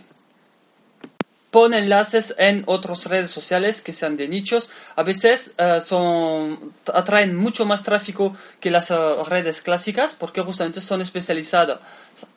Pon 1.51 1.75
enlaces 1.75 2.33
en 2.39 2.63
otras 2.65 3.05
redes 3.05 3.29
sociales 3.29 3.79
que 3.79 3.93
sean 3.93 4.17
de 4.17 4.27
nichos. 4.27 4.71
A 4.95 5.03
veces 5.03 5.53
uh, 5.59 5.79
son, 5.79 6.73
atraen 6.91 7.35
mucho 7.35 7.67
más 7.67 7.83
tráfico 7.83 8.35
que 8.59 8.71
las 8.71 8.89
uh, 8.89 9.23
redes 9.27 9.61
clásicas 9.61 10.13
porque 10.13 10.41
justamente 10.41 10.81
son 10.81 10.99
especializadas 11.01 11.79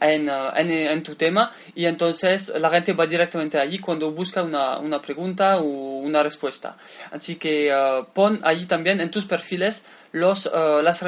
en, 0.01 0.29
en, 0.29 1.03
tu 1.03 1.15
tema 1.15 1.51
y 1.75 1.87
entonces 1.87 2.53
la 2.61 2.69
gente 2.69 2.93
va 2.93 3.07
directamente 3.07 3.59
allí 3.59 3.79
cuando 3.79 4.13
busca 4.13 4.43
una, 4.43 4.79
una 4.79 5.01
pregunta 5.01 5.57
o 5.57 5.63
una 5.63 6.23
respuesta. 6.23 6.77
Así 7.11 7.37
que 7.37 7.73
pon 8.13 8.39
allí 8.43 8.67
también 8.67 9.01
en 9.01 9.11
tus 9.11 9.25
perfiles 9.25 9.85
los, 10.13 10.45
las, 10.85 11.03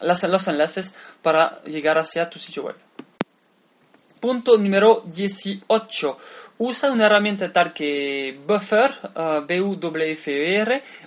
los 0.00 0.48
enlaces 0.48 0.92
para 1.20 1.62
llegar 1.64 1.98
hacia 1.98 2.30
tu 2.30 2.38
sitio 2.38 2.64
web. 2.64 2.85
Punto 4.20 4.56
número 4.56 5.02
18. 5.04 6.18
Usa 6.58 6.90
una 6.90 7.06
herramienta 7.06 7.52
tal 7.52 7.72
que 7.74 8.38
Buffer, 8.46 8.90
uh, 9.14 9.46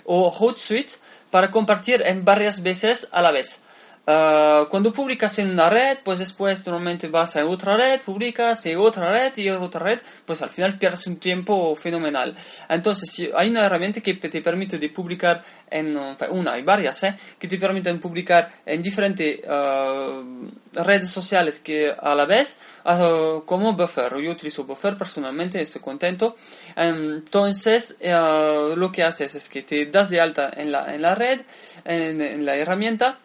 o 0.04 0.30
Hootsuite 0.30 0.94
para 1.30 1.50
compartir 1.50 2.02
en 2.06 2.24
varias 2.24 2.62
veces 2.62 3.08
a 3.10 3.20
la 3.22 3.32
vez. 3.32 3.62
Uh, 4.10 4.66
cuando 4.68 4.92
publicas 4.92 5.38
en 5.38 5.50
una 5.50 5.70
red, 5.70 5.98
pues 6.02 6.18
después 6.18 6.66
normalmente 6.66 7.06
vas 7.06 7.36
a 7.36 7.46
otra 7.46 7.76
red, 7.76 8.00
publicas 8.00 8.66
en 8.66 8.78
otra 8.78 9.12
red 9.12 9.36
y 9.36 9.48
otra 9.50 9.80
red, 9.80 10.00
pues 10.24 10.42
al 10.42 10.50
final 10.50 10.78
pierdes 10.78 11.06
un 11.06 11.16
tiempo 11.16 11.76
fenomenal. 11.76 12.34
Entonces, 12.68 13.08
si 13.12 13.30
hay 13.32 13.50
una 13.50 13.66
herramienta 13.66 14.00
que 14.00 14.14
te 14.14 14.42
permite 14.42 14.78
de 14.78 14.88
publicar 14.88 15.44
en, 15.70 15.96
una, 16.30 16.52
hay 16.52 16.62
varias, 16.62 17.02
¿eh? 17.04 17.14
que 17.38 17.46
te 17.46 17.56
permiten 17.56 18.00
publicar 18.00 18.50
en 18.66 18.82
diferentes 18.82 19.40
uh, 19.46 20.82
redes 20.82 21.10
sociales 21.10 21.60
que 21.60 21.94
a 21.96 22.14
la 22.16 22.24
vez, 22.24 22.58
uh, 22.86 23.44
como 23.44 23.74
Buffer. 23.74 24.16
Yo 24.20 24.32
utilizo 24.32 24.64
Buffer 24.64 24.96
personalmente, 24.96 25.60
estoy 25.60 25.82
contento. 25.82 26.34
Entonces, 26.74 27.96
lo 28.00 28.90
que 28.90 29.04
haces 29.04 29.36
es 29.36 29.48
que 29.48 29.62
te 29.62 29.86
das 29.86 30.10
de 30.10 30.20
alta 30.20 30.50
en 30.56 30.72
la, 30.72 30.92
en 30.92 31.02
la 31.02 31.14
red, 31.14 31.42
en, 31.84 32.20
en 32.20 32.44
la 32.44 32.56
herramienta, 32.56 33.18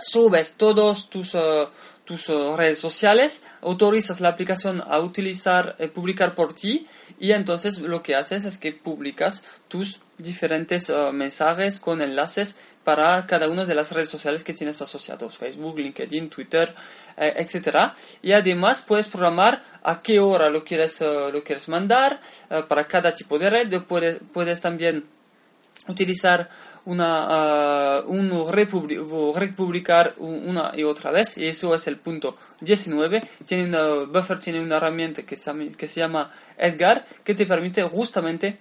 subes 0.00 0.52
todos 0.52 1.10
tus, 1.10 1.34
eh, 1.34 1.66
tus 2.04 2.28
eh, 2.28 2.56
redes 2.56 2.78
sociales, 2.78 3.42
autorizas 3.60 4.20
la 4.20 4.30
aplicación 4.30 4.82
a 4.86 4.98
utilizar, 5.00 5.76
eh, 5.78 5.88
publicar 5.88 6.34
por 6.34 6.54
ti 6.54 6.86
y 7.18 7.32
entonces 7.32 7.78
lo 7.78 8.02
que 8.02 8.14
haces 8.14 8.44
es 8.44 8.58
que 8.58 8.72
publicas 8.72 9.42
tus 9.68 10.00
diferentes 10.16 10.90
mensajes 11.12 11.78
con 11.78 12.00
enlaces 12.00 12.56
para 12.82 13.24
cada 13.26 13.48
una 13.48 13.64
de 13.64 13.76
las 13.76 13.92
redes 13.92 14.08
sociales 14.08 14.42
que 14.42 14.52
tienes 14.52 14.82
asociados, 14.82 15.38
Facebook, 15.38 15.78
LinkedIn, 15.78 16.28
Twitter, 16.28 16.74
etc. 17.16 17.92
Y 18.20 18.32
además 18.32 18.80
puedes 18.80 19.06
programar 19.06 19.62
a 19.84 20.02
qué 20.02 20.18
hora 20.18 20.50
lo 20.50 20.64
quieres, 20.64 21.00
lo 21.00 21.44
quieres 21.44 21.68
mandar 21.68 22.20
para 22.66 22.88
cada 22.88 23.14
tipo 23.14 23.38
de 23.38 23.48
red. 23.48 23.82
Puedes, 23.82 24.18
puedes 24.32 24.60
también 24.60 25.04
utilizar 25.86 26.48
una, 26.88 28.00
uh, 28.00 28.10
un 28.10 28.50
republicar 29.34 30.14
una 30.16 30.72
y 30.74 30.84
otra 30.84 31.10
vez, 31.10 31.36
y 31.36 31.46
eso 31.46 31.74
es 31.74 31.86
el 31.86 31.98
punto 31.98 32.36
19. 32.62 33.22
Tiene 33.44 33.64
una, 33.66 34.06
Buffer 34.06 34.40
tiene 34.40 34.62
una 34.62 34.78
herramienta 34.78 35.22
que 35.22 35.36
se, 35.36 35.52
que 35.72 35.86
se 35.86 36.00
llama 36.00 36.32
Edgar, 36.56 37.06
que 37.22 37.34
te 37.34 37.44
permite 37.44 37.82
justamente 37.82 38.58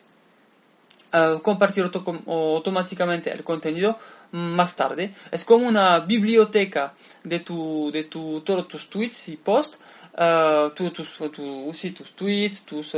uh, 1.14 1.40
compartir 1.40 1.86
automáticamente 1.86 3.32
el 3.32 3.46
contenido 3.46 3.98
más 4.34 4.76
tarde. 4.76 5.14
Es 5.32 5.46
como 5.46 5.66
una 5.66 6.02
biblioteca 6.02 6.94
de, 7.24 7.40
tu, 7.40 7.92
de 7.94 8.04
tu, 8.04 8.42
todos 8.42 8.68
tus 8.68 8.90
tweets 8.90 9.30
y 9.30 9.38
posts, 9.38 9.80
uh, 10.18 10.70
tus, 10.72 11.14
tus 11.16 12.12
tweets, 12.14 12.62
tus 12.64 12.94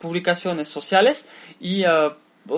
publicaciones 0.00 0.68
sociales 0.68 1.26
y 1.60 1.84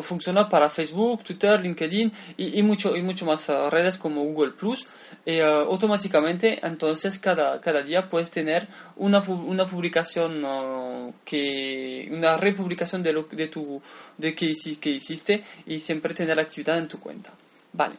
funciona 0.03 0.49
para 0.49 0.71
Facebook, 0.71 1.23
Twitter, 1.23 1.61
LinkedIn 1.61 2.13
y, 2.37 2.63
mucho, 2.63 2.97
y 2.97 3.03
mucho 3.03 3.27
más 3.27 3.49
uh, 3.49 3.71
redes 3.71 3.97
como 3.97 4.23
Google 4.25 4.53
Plus. 4.53 4.87
Y, 5.25 5.41
uh, 5.41 5.71
automáticamente, 5.71 6.61
entonces, 6.67 7.19
cada, 7.19 7.61
cada 7.61 7.83
día 7.83 8.09
puedes 8.09 8.31
tener 8.31 8.69
una, 8.97 9.21
una 9.21 9.67
publicación 9.67 10.45
uh, 10.45 11.13
que, 11.25 12.09
una 12.13 12.37
republicación 12.37 13.03
de 13.03 13.13
lo 13.13 13.23
de 13.25 13.49
tu, 13.49 13.81
de 14.19 14.35
que, 14.35 14.53
que 14.81 14.91
hiciste 14.91 15.45
y 15.67 15.79
siempre 15.79 16.15
tener 16.15 16.39
actividad 16.39 16.79
en 16.79 16.89
tu 16.89 16.99
cuenta. 17.01 17.33
Vale. 17.73 17.97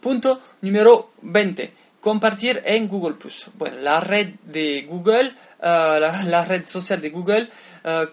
Punto 0.00 0.40
número 0.62 1.10
20. 1.22 1.72
Compartir 2.00 2.62
en 2.64 2.86
Google 2.86 3.16
Plus. 3.16 3.46
Bueno, 3.58 3.78
la 3.78 3.98
red 3.98 4.34
de 4.44 4.82
Google, 4.82 5.34
la, 5.60 6.22
la, 6.24 6.44
red 6.44 6.66
social 6.66 7.00
de 7.00 7.10
Google, 7.10 7.50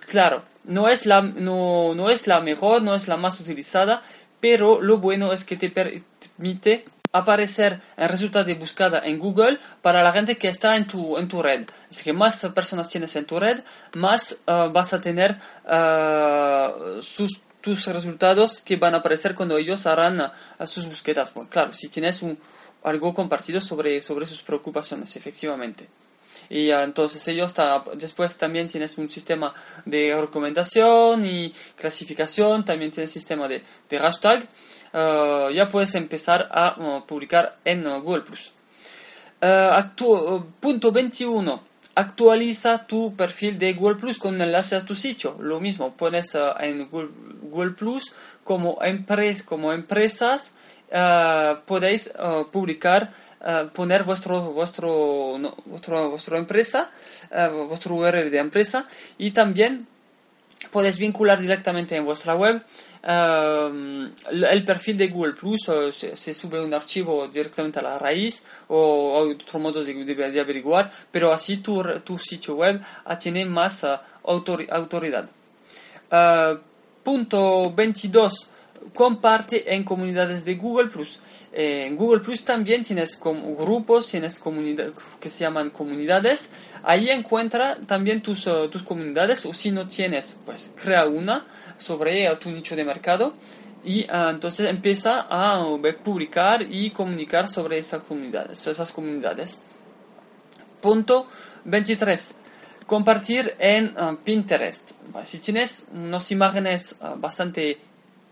claro, 0.08 0.44
no 0.64 0.88
es, 0.88 1.06
la, 1.06 1.22
no, 1.22 1.94
no 1.96 2.10
es 2.10 2.28
la 2.28 2.40
mejor, 2.40 2.82
no 2.82 2.96
es 2.96 3.08
la 3.08 3.18
más 3.18 3.40
utilizada, 3.40 4.02
pero 4.40 4.82
lo 4.82 4.98
bueno 4.98 5.34
es 5.34 5.46
que 5.46 5.58
te 5.58 5.70
permite 5.70 6.86
aparecer 7.14 7.80
en 7.96 8.10
resultado 8.10 8.44
de 8.46 8.56
búsqueda 8.56 9.02
en 9.06 9.20
Google 9.20 9.60
para 9.82 10.02
la 10.02 10.12
gente 10.12 10.38
que 10.38 10.48
está 10.48 10.76
en 10.76 10.88
tu, 10.88 11.18
en 11.18 11.28
tu 11.28 11.42
red. 11.42 11.68
Es 11.90 12.02
que 12.02 12.12
más 12.12 12.46
personas 12.56 12.88
tienes 12.88 13.16
en 13.16 13.26
tu 13.26 13.40
red, 13.40 13.64
más 13.94 14.36
uh, 14.48 14.72
vas 14.72 14.94
a 14.94 15.00
tener 15.00 15.40
sus, 17.02 17.40
tus 17.62 17.86
resultados 17.86 18.62
que 18.62 18.78
van 18.78 18.96
a 18.96 18.98
aparecer 18.98 19.36
cuando 19.36 19.58
ellos 19.58 19.86
harán 19.86 20.32
sus 20.66 20.86
búsquedas. 20.88 21.30
Claro, 21.50 21.72
si 21.72 21.88
tienes 21.88 22.22
algo 22.84 23.14
compartido 23.14 23.62
sobre, 23.62 24.02
sobre 24.02 24.26
sus 24.26 24.42
preocupaciones, 24.42 25.16
efectivamente 25.16 25.88
y 26.50 26.70
entonces 26.72 27.28
ellos 27.28 27.54
después 27.96 28.38
también 28.38 28.68
tienes 28.68 28.98
un 28.98 29.10
sistema 29.10 29.54
de 29.86 30.16
recomendación 30.20 31.26
y 31.26 31.54
clasificación, 31.76 32.66
también 32.66 32.92
tienes 32.92 33.12
sistema 33.12 33.48
de, 33.48 33.64
de 33.90 34.00
hashtag, 34.00 34.48
uh, 34.94 35.50
ya 35.52 35.70
puedes 35.70 35.96
empezar 35.96 36.50
a 36.52 36.76
uh, 36.80 37.06
publicar 37.06 37.58
en 37.66 37.88
uh, 37.88 38.02
Google+. 38.02 38.24
punto 40.60 40.92
21 40.92 41.74
actualiza 41.96 42.88
tu 42.88 43.16
perfil 43.16 43.60
de 43.60 43.74
Google 43.74 43.98
Plus 43.98 44.18
con 44.18 44.42
enlace 44.42 44.76
a 44.76 44.86
tu 44.86 44.96
sitio. 44.96 45.38
Lo 45.40 45.60
mismo, 45.60 45.94
pones 45.96 46.36
en 46.60 46.90
Google, 46.90 47.72
Plus 47.72 48.14
como, 48.44 48.80
como 49.46 49.74
empresas, 49.74 50.56
podéis 51.66 52.12
publicar 52.52 53.12
eh, 53.46 53.68
poner 53.74 54.06
vuestro, 54.06 54.54
vuestro, 54.54 55.36
no, 55.38 55.54
vuestro, 55.66 56.12
vuestra 56.12 56.38
empresa, 56.38 56.90
uh, 57.30 57.68
vuestro 57.68 57.96
URL 57.96 58.32
de 58.32 58.38
empresa 58.38 58.88
y 59.18 59.32
también 59.32 59.86
podéis 60.72 60.98
vincular 60.98 61.42
directamente 61.42 61.98
en 61.98 62.06
vuestra 62.06 62.36
web 62.36 62.64
uh, 63.04 64.08
el 64.32 64.64
perfil 64.64 64.98
de 64.98 65.08
Google 65.10 65.34
Plus, 65.34 65.60
se, 65.92 66.34
sube 66.34 66.62
un 66.62 66.74
archivo 66.74 67.28
directamente 67.28 67.80
a 67.80 67.82
la 67.82 68.00
raíz 68.00 68.44
o 68.70 69.22
hay 69.22 69.32
otro 69.32 69.60
modo 69.60 69.84
de, 69.84 70.40
averiguar, 70.40 70.90
pero 71.12 71.34
así 71.34 71.58
tu, 71.58 71.84
tu 72.06 72.18
sitio 72.18 72.56
web 72.56 72.80
tiene 73.20 73.44
más 73.44 73.86
autor, 74.24 74.66
autoridad. 74.70 75.30
punto 77.04 77.74
22 77.74 78.52
comparte 78.94 79.74
en 79.74 79.84
comunidades 79.84 80.44
de 80.46 80.56
Google 80.56 80.88
Plus. 80.88 81.20
Eh, 81.52 81.86
en 81.88 81.96
Google 81.96 82.22
Plus 82.22 82.44
también 82.44 82.84
tienes 82.84 83.16
como 83.16 83.56
grupos, 83.56 84.08
tienes 84.08 84.38
comunidades 84.38 84.94
que 85.20 85.30
se 85.30 85.42
llaman 85.42 85.70
comunidades. 85.70 86.50
Ahí 86.84 87.10
encuentra 87.10 87.78
también 87.86 88.22
tus, 88.22 88.46
uh, 88.48 88.68
tus 88.70 88.84
comunidades 88.84 89.46
o 89.46 89.54
si 89.54 89.72
no 89.72 89.88
tienes, 89.88 90.36
pues 90.46 90.72
crea 90.76 91.06
una 91.06 91.46
sobre 91.78 92.32
uh, 92.32 92.36
tu 92.38 92.52
nicho 92.52 92.76
de 92.76 92.84
mercado 92.84 93.34
y 93.84 94.04
uh, 94.06 94.30
entonces 94.30 94.70
empieza 94.70 95.28
a 95.30 95.66
publicar 96.04 96.66
y 96.70 96.90
comunicar 96.92 97.48
sobre 97.48 97.78
esas 97.78 98.04
comunidades, 98.04 98.66
esas 98.68 98.92
comunidades. 98.92 99.62
Punto 100.82 101.28
23 101.66 102.36
compartir 102.86 103.56
en 103.60 103.96
Pinterest. 104.26 104.92
si 105.24 105.40
tienes 105.40 105.84
unas 105.94 106.30
imágenes 106.32 106.98
bastante 107.18 107.80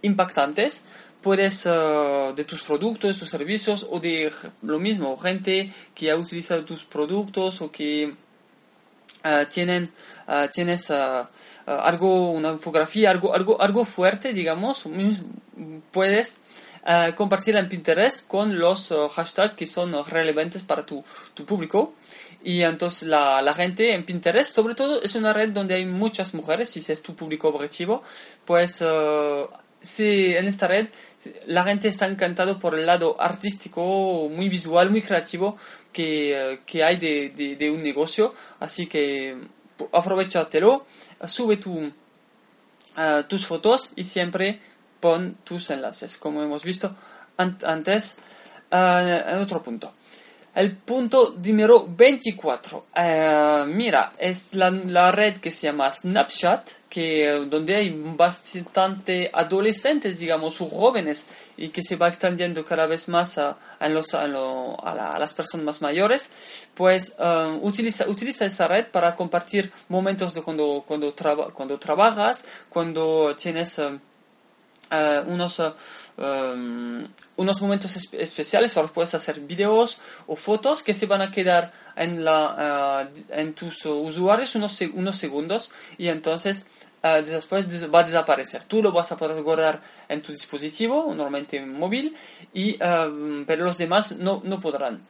impactantes, 0.01 0.83
puedes 1.21 1.65
uh, 1.65 2.33
de 2.35 2.43
tus 2.43 2.63
productos, 2.63 3.17
tus 3.17 3.29
servicios 3.29 3.87
o 3.89 3.99
de 3.99 4.31
lo 4.63 4.79
mismo, 4.79 5.17
gente 5.17 5.71
que 5.93 6.11
ha 6.11 6.15
utilizado 6.15 6.65
tus 6.65 6.83
productos 6.83 7.61
o 7.61 7.71
que 7.71 8.13
uh, 9.23 9.45
tienen, 9.49 9.91
uh, 10.27 10.47
tienes 10.51 10.89
algo, 11.65 12.31
una 12.31 12.49
infografía, 12.49 13.11
algo, 13.11 13.33
algo, 13.33 13.61
algo 13.61 13.85
fuerte, 13.85 14.33
digamos, 14.33 14.85
puedes 15.91 16.37
compartir 17.15 17.55
en 17.55 17.69
Pinterest 17.69 18.27
con 18.27 18.57
los 18.57 18.91
hashtags 19.15 19.53
que 19.53 19.67
son 19.67 19.93
relevantes 20.05 20.63
para 20.63 20.83
tu, 20.83 21.03
tu 21.35 21.45
público. 21.45 21.93
Y 22.43 22.63
entonces 22.63 23.07
la, 23.07 23.39
la, 23.43 23.53
gente 23.53 23.93
en 23.93 24.03
Pinterest, 24.03 24.55
sobre 24.55 24.73
todo, 24.73 24.99
es 25.03 25.13
una 25.13 25.31
red 25.31 25.49
donde 25.49 25.75
hay 25.75 25.85
muchas 25.85 26.33
mujeres, 26.33 26.69
si 26.69 26.79
es 26.91 27.03
tu 27.03 27.15
público 27.15 27.49
objetivo, 27.49 28.01
pues 28.45 28.81
sí, 29.81 30.35
en 30.35 30.47
esta 30.47 30.67
red 30.67 30.87
la 31.47 31.63
gente 31.63 31.87
está 31.87 32.07
encantado 32.07 32.59
por 32.59 32.77
el 32.77 32.85
lado 32.85 33.19
artístico, 33.19 34.29
muy 34.29 34.49
visual, 34.49 34.89
muy 34.89 35.01
creativo 35.01 35.57
que, 35.91 36.61
que 36.65 36.83
hay 36.83 36.97
de, 36.97 37.55
de, 37.57 37.71
un 37.71 37.83
negocio. 37.83 38.33
Así 38.59 38.87
que 38.87 39.37
aprovechatelo, 39.91 40.85
sube 41.25 41.57
tu, 41.57 41.77
uh, 41.77 43.23
tus 43.27 43.45
fotos 43.45 43.91
y 43.95 44.03
siempre 44.03 44.59
pon 44.99 45.37
tus 45.43 45.69
enlaces, 45.69 46.17
como 46.17 46.43
hemos 46.43 46.63
visto 46.63 46.95
antes 47.37 48.15
uh, 48.71 49.29
en 49.29 49.39
otro 49.39 49.61
punto. 49.61 49.93
El 50.53 50.75
punto 50.75 51.37
número 51.41 51.87
24. 51.87 52.87
Eh, 52.93 53.63
mira, 53.67 54.11
es 54.17 54.53
la, 54.53 54.69
la, 54.69 55.09
red 55.09 55.37
que 55.37 55.49
se 55.49 55.67
llama 55.67 55.89
Snapchat, 55.89 56.71
que, 56.89 57.45
donde 57.49 57.77
hay 57.77 57.89
bastante 58.17 59.29
adolescentes, 59.31 60.19
digamos, 60.19 60.59
o 60.59 60.67
jóvenes, 60.67 61.25
y 61.55 61.69
que 61.69 61.81
se 61.81 61.95
va 61.95 62.09
extendiendo 62.09 62.65
cada 62.65 62.85
vez 62.85 63.07
más 63.07 63.37
a, 63.37 63.57
a, 63.79 63.87
los, 63.87 64.13
a, 64.13 64.27
las 64.27 65.33
personas 65.33 65.65
más 65.65 65.81
mayores. 65.81 66.29
Pues 66.73 67.13
eh, 67.17 67.59
utiliza, 67.61 68.09
utiliza 68.09 68.43
esta 68.43 68.67
red 68.67 68.87
para 68.87 69.15
compartir 69.15 69.71
momentos 69.87 70.33
de 70.33 70.41
cuando, 70.41 70.83
cuando, 70.85 71.15
cuando 71.53 71.79
trabajas, 71.79 72.45
cuando 72.69 73.37
tienes... 73.37 73.79
Eh, 73.79 73.99
uh, 74.91 75.27
unos, 75.27 75.59
um, 75.59 77.07
unos 77.37 77.61
momentos 77.61 77.95
especiales, 78.13 78.75
ahora 78.75 78.91
puedes 78.91 79.15
hacer 79.15 79.39
videos 79.39 79.99
o 80.27 80.35
fotos 80.35 80.83
que 80.83 80.93
se 80.93 81.05
van 81.05 81.21
a 81.21 81.31
quedar 81.31 81.73
en, 81.95 82.23
la, 82.23 83.07
uh, 83.07 83.33
en 83.33 83.53
tus 83.53 83.85
usuarios 83.85 84.55
unos, 84.55 84.79
unos 84.93 85.15
segundos 85.15 85.71
y 85.97 86.09
entonces 86.09 86.65
uh, 87.03 87.21
después 87.25 87.65
va 87.93 87.99
a 88.01 88.03
desaparecer. 88.03 88.63
Tú 88.65 88.83
lo 88.83 88.91
vas 88.91 89.11
a 89.11 89.17
poder 89.17 89.41
guardar 89.41 89.81
en 90.09 90.21
tu 90.21 90.31
dispositivo, 90.31 91.13
normalmente 91.15 91.59
móvil, 91.65 92.15
y, 92.53 92.77
pero 92.77 93.63
los 93.63 93.77
demás 93.77 94.17
no, 94.17 94.41
no 94.43 94.59
podrán. 94.59 95.01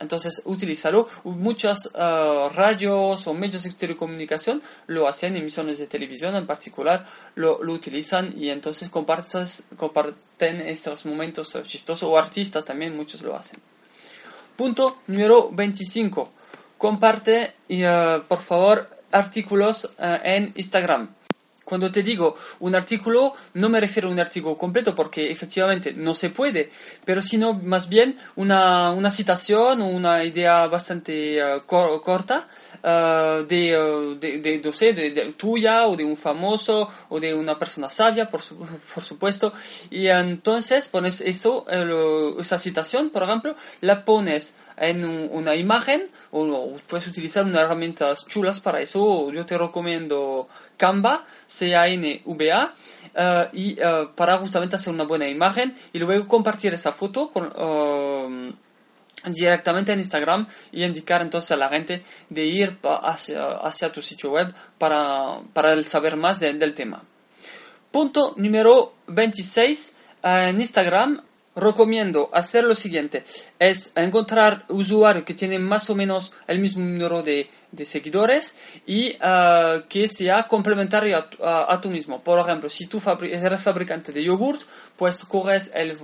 Entonces, 0.00 0.42
utilizarlo. 0.44 1.08
Muchas 1.24 1.86
uh, 1.86 2.48
radios 2.50 3.26
o 3.26 3.34
medios 3.34 3.64
de 3.64 3.72
telecomunicación 3.72 4.62
lo 4.86 5.08
hacen, 5.08 5.36
emisiones 5.36 5.78
de 5.78 5.86
televisión 5.86 6.36
en 6.36 6.46
particular, 6.46 7.06
lo, 7.34 7.58
utilizan 7.60 8.34
y 8.36 8.50
entonces 8.50 8.90
comparten 8.90 10.60
estos 10.60 11.06
momentos 11.06 11.56
chistosos 11.64 12.08
o 12.08 12.18
artistas 12.18 12.64
también, 12.64 12.96
muchos 12.96 13.22
lo 13.22 13.36
hacen. 13.36 13.60
Punto 14.56 14.98
número 15.06 15.50
25. 15.50 16.32
Comparte, 16.78 17.54
uh, 17.70 18.22
por 18.26 18.42
favor, 18.42 18.88
artículos 19.10 19.88
en 19.98 20.52
Instagram. 20.54 21.08
Cuando 21.68 21.92
te 21.92 22.02
digo 22.02 22.34
un 22.60 22.74
artículo, 22.74 23.34
no 23.52 23.68
me 23.68 23.78
refiero 23.78 24.08
a 24.08 24.12
un 24.12 24.18
artículo 24.18 24.56
completo 24.56 24.94
porque 24.94 25.30
efectivamente 25.30 25.92
no 25.92 26.14
se 26.14 26.30
puede, 26.30 26.70
pero 27.04 27.20
sino 27.20 27.52
más 27.52 27.90
bien 27.90 28.16
una, 28.36 28.90
una 28.92 29.10
citación 29.10 29.82
una 29.82 30.24
idea 30.24 30.66
bastante 30.66 31.42
uh, 31.44 31.60
corta 31.66 32.48
uh, 32.82 33.42
de, 33.46 33.78
uh, 33.78 34.14
de, 34.18 34.40
de, 34.40 34.62
no 34.64 34.72
sé, 34.72 34.94
de, 34.94 35.34
tuya 35.36 35.86
o 35.88 35.94
de 35.94 36.04
un 36.04 36.16
famoso 36.16 36.88
o 37.10 37.20
de 37.20 37.34
una 37.34 37.58
persona 37.58 37.90
sabia, 37.90 38.30
por, 38.30 38.40
por 38.94 39.04
supuesto. 39.04 39.52
Y 39.90 40.06
entonces 40.06 40.88
pones 40.88 41.20
eso, 41.20 41.66
esa 42.40 42.58
citación, 42.58 43.10
por 43.10 43.24
ejemplo, 43.24 43.56
la 43.82 44.06
pones 44.06 44.54
en 44.78 45.04
una 45.04 45.54
imagen 45.54 46.08
o, 46.30 46.76
puedes 46.86 47.06
utilizar 47.06 47.44
unas 47.44 47.62
herramientas 47.62 48.26
chulas 48.26 48.60
para 48.60 48.80
eso. 48.80 49.32
Yo 49.32 49.46
te 49.46 49.56
recomiendo 49.56 50.48
Canva, 50.76 51.24
C-A-N-V-A, 51.46 52.74
y 53.52 53.80
uh, 53.82 54.14
para 54.14 54.38
justamente 54.38 54.76
hacer 54.76 54.92
una 54.92 55.04
buena 55.04 55.28
imagen 55.28 55.74
y 55.92 55.98
luego 55.98 56.28
compartir 56.28 56.74
esa 56.74 56.92
foto 56.92 57.32
uh, 57.34 58.52
directamente 59.30 59.92
en 59.92 59.98
Instagram 59.98 60.46
y 60.70 60.84
indicar 60.84 61.22
entonces 61.22 61.50
a 61.50 61.56
la 61.56 61.68
gente 61.68 62.02
de 62.28 62.44
ir 62.44 62.78
hacia, 63.02 63.48
hacia 63.58 63.90
tu 63.90 64.02
sitio 64.02 64.30
web 64.32 64.54
para, 64.78 65.40
para 65.52 65.82
saber 65.82 66.16
más 66.16 66.38
del 66.38 66.74
tema. 66.74 67.02
Punto 67.90 68.34
número 68.36 68.94
26. 69.06 69.94
En 70.22 70.60
Instagram 70.60 71.22
recomiendo 71.60 72.30
hacer 72.32 72.64
lo 72.64 72.74
siguiente. 72.74 73.24
Es 73.58 73.92
encontrar 73.96 74.64
usuarios 74.68 75.24
que 75.24 75.34
tienen 75.34 75.62
más 75.62 75.90
o 75.90 75.94
menos 75.94 76.32
el 76.46 76.58
mismo 76.58 76.84
número 76.84 77.22
de 77.22 77.50
de 77.70 77.84
seguidores 77.84 78.54
y 78.86 79.14
uh, 79.16 79.82
que 79.88 80.08
sea 80.08 80.48
complementario 80.48 81.18
a, 81.18 81.28
a, 81.44 81.74
a, 81.74 81.80
tú 81.80 81.90
mismo. 81.90 82.22
Por 82.22 82.38
ejemplo, 82.38 82.70
si 82.70 82.86
tú 82.86 83.00
eres 83.22 83.62
fabricante 83.62 84.12
de 84.12 84.24
yogurt, 84.24 84.62
pues 84.96 85.18
coges 85.24 85.70
el, 85.74 85.98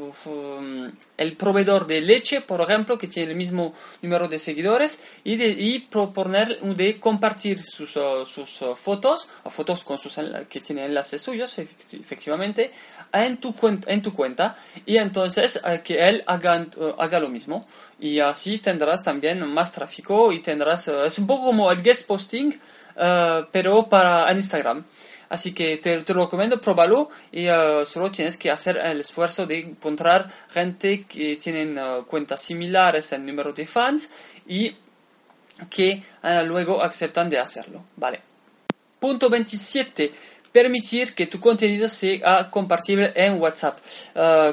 el 1.16 1.36
proveedor 1.36 1.86
de 1.86 2.00
leche, 2.00 2.40
por 2.42 2.60
ejemplo, 2.60 2.98
que 2.98 3.08
tiene 3.08 3.30
el 3.30 3.36
mismo 3.36 3.74
número 4.02 4.28
de 4.28 4.38
seguidores 4.38 5.00
y, 5.24 5.36
de, 5.36 5.48
y 5.48 5.80
proponer 5.80 6.60
de 6.60 7.00
compartir 7.00 7.58
sus, 7.64 7.96
uh, 7.96 8.26
sus 8.26 8.60
uh, 8.62 8.76
fotos, 8.76 9.28
o 9.42 9.50
fotos 9.50 9.82
con 9.82 9.98
sus, 9.98 10.18
que 10.48 10.60
tienen 10.60 10.84
enlaces 10.84 11.22
suyos, 11.22 11.58
efectivamente, 11.58 12.72
en 13.12 13.38
tu, 13.38 13.54
en 13.86 14.02
tu 14.02 14.12
cuenta 14.12 14.56
y 14.84 14.96
entonces 14.96 15.60
que 15.84 16.08
él 16.08 16.24
haga, 16.26 16.66
haga 16.98 17.20
lo 17.20 17.28
mismo 17.28 17.66
y 18.00 18.18
así 18.18 18.58
tendrás 18.58 19.02
también 19.02 19.40
más 19.48 19.72
tráfico 19.72 20.32
y 20.32 20.40
tendrás, 20.40 20.88
es 20.88 21.18
un 21.18 21.26
poco 21.26 21.52
como 21.54 21.70
el 21.70 21.82
guest 21.84 22.08
posting, 22.08 22.52
uh, 22.96 23.46
pero 23.52 23.88
para 23.88 24.28
en 24.28 24.38
Instagram. 24.38 24.84
Así 25.28 25.52
que 25.52 25.76
te, 25.76 26.02
lo 26.12 26.24
recomiendo, 26.24 26.60
pruébalo 26.60 27.10
y 27.30 27.48
uh, 27.48 27.86
solo 27.86 28.10
tienes 28.10 28.36
que 28.36 28.50
hacer 28.50 28.76
el 28.76 28.98
esfuerzo 28.98 29.46
de 29.46 29.60
encontrar 29.60 30.28
gente 30.50 31.04
que 31.04 31.36
tienen 31.36 31.78
uh, 31.78 32.04
cuentas 32.06 32.42
similares 32.42 33.12
en 33.12 33.24
número 33.24 33.52
de 33.52 33.66
fans 33.66 34.10
y 34.48 34.76
que 35.70 36.02
luego 36.44 36.82
aceptan 36.82 37.30
de 37.30 37.38
hacerlo. 37.38 37.84
Vale. 37.96 38.20
Punto 38.98 39.30
27 39.30 40.12
permitir 40.50 41.14
que 41.14 41.26
tu 41.26 41.38
contenido 41.38 41.86
sea 41.86 42.50
compartible 42.50 43.12
en 43.14 43.40
WhatsApp. 43.40 43.78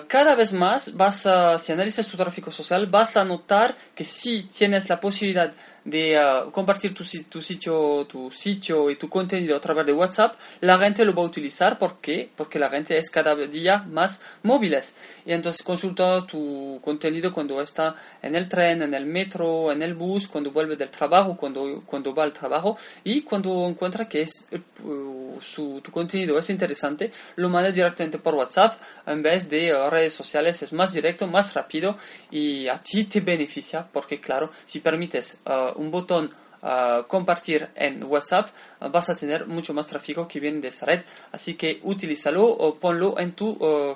cada 0.07 0.35
vez 0.35 0.53
más 0.53 0.93
vas 0.95 1.25
a, 1.25 1.57
si 1.57 1.71
analizas 1.71 2.07
tu 2.07 2.17
tráfico 2.17 2.51
social, 2.51 2.85
vas 2.85 3.17
a 3.17 3.23
notar 3.23 3.75
que 3.95 4.05
si 4.05 4.43
tienes 4.43 4.89
la 4.89 4.99
posibilidad 4.99 5.51
de 5.83 6.19
uh, 6.19 6.51
compartir 6.51 6.93
tu, 6.93 7.03
tu, 7.29 7.41
sitio, 7.41 8.05
tu 8.07 8.29
sitio 8.31 8.89
y 8.89 8.95
tu 8.95 9.09
contenido 9.09 9.57
a 9.57 9.59
través 9.59 9.85
de 9.85 9.93
WhatsApp, 9.93 10.35
la 10.59 10.77
gente 10.77 11.03
lo 11.05 11.13
va 11.13 11.23
a 11.23 11.25
utilizar. 11.25 11.77
¿Por 11.77 11.99
qué? 11.99 12.29
Porque 12.35 12.59
la 12.59 12.69
gente 12.69 12.97
es 12.97 13.09
cada 13.09 13.35
día 13.35 13.85
más 13.89 14.19
móviles. 14.43 14.95
Y 15.25 15.33
entonces 15.33 15.63
consulta 15.63 16.25
tu 16.27 16.79
contenido 16.83 17.33
cuando 17.33 17.61
está 17.61 17.95
en 18.21 18.35
el 18.35 18.47
tren, 18.47 18.81
en 18.81 18.93
el 18.93 19.05
metro, 19.05 19.71
en 19.71 19.81
el 19.81 19.95
bus, 19.95 20.27
cuando 20.27 20.51
vuelve 20.51 20.75
del 20.75 20.91
trabajo, 20.91 21.35
cuando, 21.35 21.83
cuando 21.85 22.13
va 22.13 22.23
al 22.23 22.33
trabajo 22.33 22.77
y 23.03 23.21
cuando 23.21 23.67
encuentra 23.67 24.07
que 24.07 24.21
es, 24.21 24.47
uh, 24.83 25.39
su, 25.41 25.81
tu 25.81 25.91
contenido 25.91 26.37
es 26.37 26.49
interesante, 26.49 27.11
lo 27.35 27.49
manda 27.49 27.71
directamente 27.71 28.19
por 28.19 28.35
WhatsApp 28.35 28.79
en 29.07 29.23
vez 29.23 29.49
de 29.49 29.73
uh, 29.73 29.89
redes 29.89 30.13
sociales. 30.13 30.61
Es 30.61 30.73
más 30.73 30.93
directo, 30.93 31.27
más 31.27 31.53
rápido 31.53 31.97
y 32.29 32.67
a 32.67 32.77
ti 32.77 33.05
te 33.05 33.19
beneficia 33.19 33.87
porque, 33.91 34.19
claro, 34.19 34.51
si 34.63 34.79
permites 34.79 35.37
un 35.75 35.91
botón 35.91 36.29
uh, 36.61 37.03
compartir 37.07 37.69
en 37.75 38.03
WhatsApp, 38.03 38.49
uh, 38.81 38.89
vas 38.89 39.09
a 39.09 39.15
tener 39.15 39.47
mucho 39.47 39.73
más 39.73 39.87
tráfico 39.87 40.27
que 40.27 40.39
viene 40.39 40.59
de 40.59 40.69
esa 40.69 40.85
red. 40.85 41.01
Así 41.31 41.55
que 41.55 41.79
utilízalo 41.83 42.45
o 42.45 42.75
ponlo 42.75 43.19
en 43.19 43.33
tu 43.33 43.49
uh, 43.49 43.95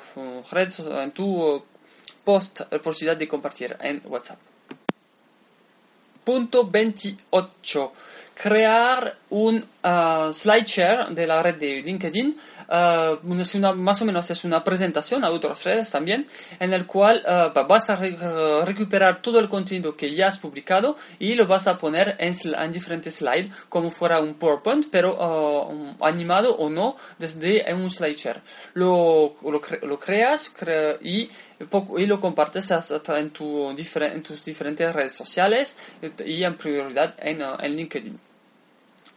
red, 0.51 0.69
en 1.01 1.11
tu 1.11 1.63
post, 2.23 2.61
posibilidad 2.83 3.17
de 3.17 3.27
compartir 3.27 3.77
en 3.81 4.01
WhatsApp. 4.05 4.54
Punto 6.25 6.67
28 6.69 7.93
crear 8.35 9.17
un 9.29 9.55
uh, 9.83 10.31
slideshare 10.31 11.07
de 11.11 11.25
la 11.25 11.41
red 11.41 11.55
de 11.55 11.81
LinkedIn, 11.81 12.38
uh, 12.67 13.73
más 13.75 14.01
o 14.01 14.05
menos 14.05 14.29
es 14.29 14.43
una 14.43 14.63
presentación 14.63 15.23
a 15.23 15.29
otras 15.29 15.63
redes 15.63 15.89
también, 15.89 16.27
en 16.59 16.73
el 16.73 16.85
cual 16.85 17.23
uh, 17.25 17.65
vas 17.67 17.89
a 17.89 17.95
recuperar 17.95 19.21
todo 19.21 19.39
el 19.39 19.47
contenido 19.47 19.95
que 19.95 20.13
ya 20.13 20.27
has 20.27 20.38
publicado 20.38 20.97
y 21.17 21.35
lo 21.35 21.47
vas 21.47 21.67
a 21.67 21.77
poner 21.77 22.17
en, 22.19 22.35
en 22.43 22.71
diferentes 22.71 23.15
slides, 23.15 23.49
como 23.69 23.89
fuera 23.89 24.19
un 24.19 24.33
PowerPoint, 24.33 24.88
pero 24.91 25.95
animado 26.01 26.55
o 26.57 26.69
no, 26.69 26.97
desde 27.17 27.73
un 27.73 27.89
slideshare. 27.89 28.41
Lo, 28.73 29.35
lo, 29.43 29.61
lo 29.83 29.99
creas 29.99 30.51
y 31.01 31.29
y 31.97 32.05
lo 32.05 32.19
compartes 32.19 32.71
en, 32.71 33.29
tu, 33.31 33.69
en 33.69 34.23
tus 34.23 34.43
diferentes 34.43 34.93
redes 34.93 35.13
sociales 35.13 35.77
y 36.25 36.43
en 36.43 36.57
prioridad 36.57 37.15
en, 37.19 37.41
en 37.41 37.75
LinkedIn. 37.75 38.19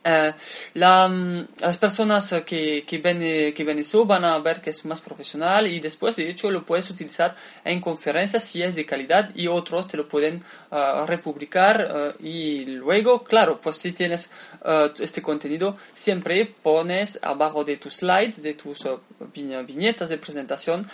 Eh, 0.08 0.32
la, 0.74 1.06
mm, 1.06 1.48
las 1.60 1.76
personas 1.76 2.34
que, 2.46 2.84
que, 2.86 2.98
ven, 2.98 3.18
que 3.52 3.64
ven 3.64 3.78
eso 3.78 4.06
van 4.06 4.24
a 4.24 4.38
ver 4.38 4.62
que 4.62 4.70
es 4.70 4.84
más 4.86 5.02
profesional 5.02 5.66
y 5.66 5.80
después 5.80 6.16
de 6.16 6.30
hecho 6.30 6.50
lo 6.50 6.64
puedes 6.64 6.88
utilizar 6.88 7.36
en 7.62 7.78
conferencias 7.80 8.44
si 8.44 8.62
es 8.62 8.74
de 8.74 8.86
calidad 8.86 9.30
y 9.34 9.48
otros 9.48 9.86
te 9.86 9.98
lo 9.98 10.08
pueden 10.08 10.42
uh, 10.70 11.04
republicar 11.04 12.14
uh, 12.20 12.24
y 12.24 12.64
luego 12.64 13.22
claro 13.22 13.60
pues 13.60 13.76
si 13.76 13.92
tienes 13.92 14.30
uh, 14.64 14.88
este 14.98 15.20
contenido 15.20 15.76
siempre 15.92 16.46
pones 16.46 17.18
abajo 17.20 17.64
de 17.64 17.76
tus 17.76 17.96
slides 17.96 18.42
de 18.42 18.54
tus 18.54 18.86
viñetas 19.34 20.08
de 20.08 20.16
presentación 20.16 20.88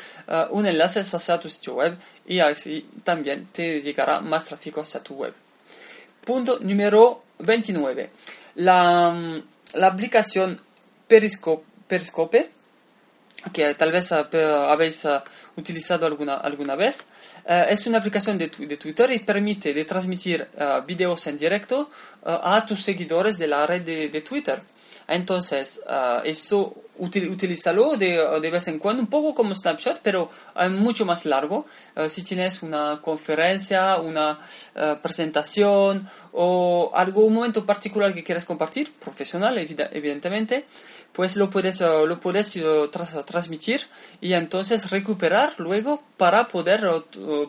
un 0.50 0.66
enlace 0.66 1.00
hacia 1.00 1.38
tu 1.38 1.48
sitio 1.48 1.74
web 1.74 1.96
y 2.27 2.40
así 2.40 2.87
también 3.05 3.46
te 3.53 3.81
llegará 3.81 4.20
más 4.20 4.46
tráfico 4.46 4.81
hacia 4.81 5.00
tu 5.00 5.14
web. 5.14 5.35
Punto 6.24 6.59
número 6.61 7.22
29 7.38 8.11
la, 8.57 9.43
la 9.75 9.87
aplicación 9.87 10.61
Periscope, 11.07 11.64
Periscope, 11.87 12.51
que 13.53 13.75
tal 13.75 13.93
vez 13.93 14.11
uh, 14.11 14.27
habéis 14.69 15.05
uh, 15.05 15.21
utilizado 15.57 16.07
alguna, 16.07 16.37
alguna 16.37 16.77
vez, 16.77 17.07
uh, 17.45 17.69
es 17.69 17.87
una 17.87 17.99
aplicación 17.99 18.38
de, 18.38 18.49
de, 18.49 18.77
Twitter 18.77 19.11
y 19.12 19.19
permite 19.21 19.75
de 19.75 19.85
transmitir 19.85 20.49
videos 20.87 21.27
en 21.27 21.37
directo 21.37 21.90
a 22.25 22.64
tus 22.67 22.83
seguidores 22.83 23.37
de 23.37 23.47
la 23.47 23.67
red 23.67 23.83
de, 23.83 24.09
de 24.09 24.21
Twitter. 24.23 24.61
Entonces, 25.07 25.81
uh, 25.87 26.27
esto 26.98 27.30
utilízalo 27.30 27.96
de, 27.96 28.40
de, 28.40 28.50
vez 28.50 28.68
en 28.68 28.78
cuando, 28.78 29.02
un 29.02 29.09
poco 29.09 29.35
como 29.35 29.54
Snapchat, 29.54 29.98
pero 30.02 30.30
uh, 30.54 30.68
mucho 30.70 31.04
más 31.04 31.24
largo. 31.24 31.66
Uh, 31.96 32.09
si 32.09 32.22
tienes 32.22 32.62
una 32.62 33.00
conferencia, 33.00 33.96
una 33.96 34.38
presentación 35.02 36.09
o 36.33 36.90
algún 36.94 37.35
momento 37.35 37.64
particular 37.64 38.12
que 38.12 38.24
quieras 38.24 38.44
compartir, 38.44 38.92
profesional 38.92 39.57
evidentemente, 39.59 40.64
pues 41.12 41.37
lo 41.37 41.48
puedes, 41.48 41.80
lo 41.80 42.18
puedes 42.20 42.57
uh, 42.57 42.88
transmitir 43.24 43.87
y 44.20 44.33
entonces 44.33 44.90
recuperar 44.90 45.54
luego 45.59 46.02
para 46.16 46.48
poder 46.48 46.80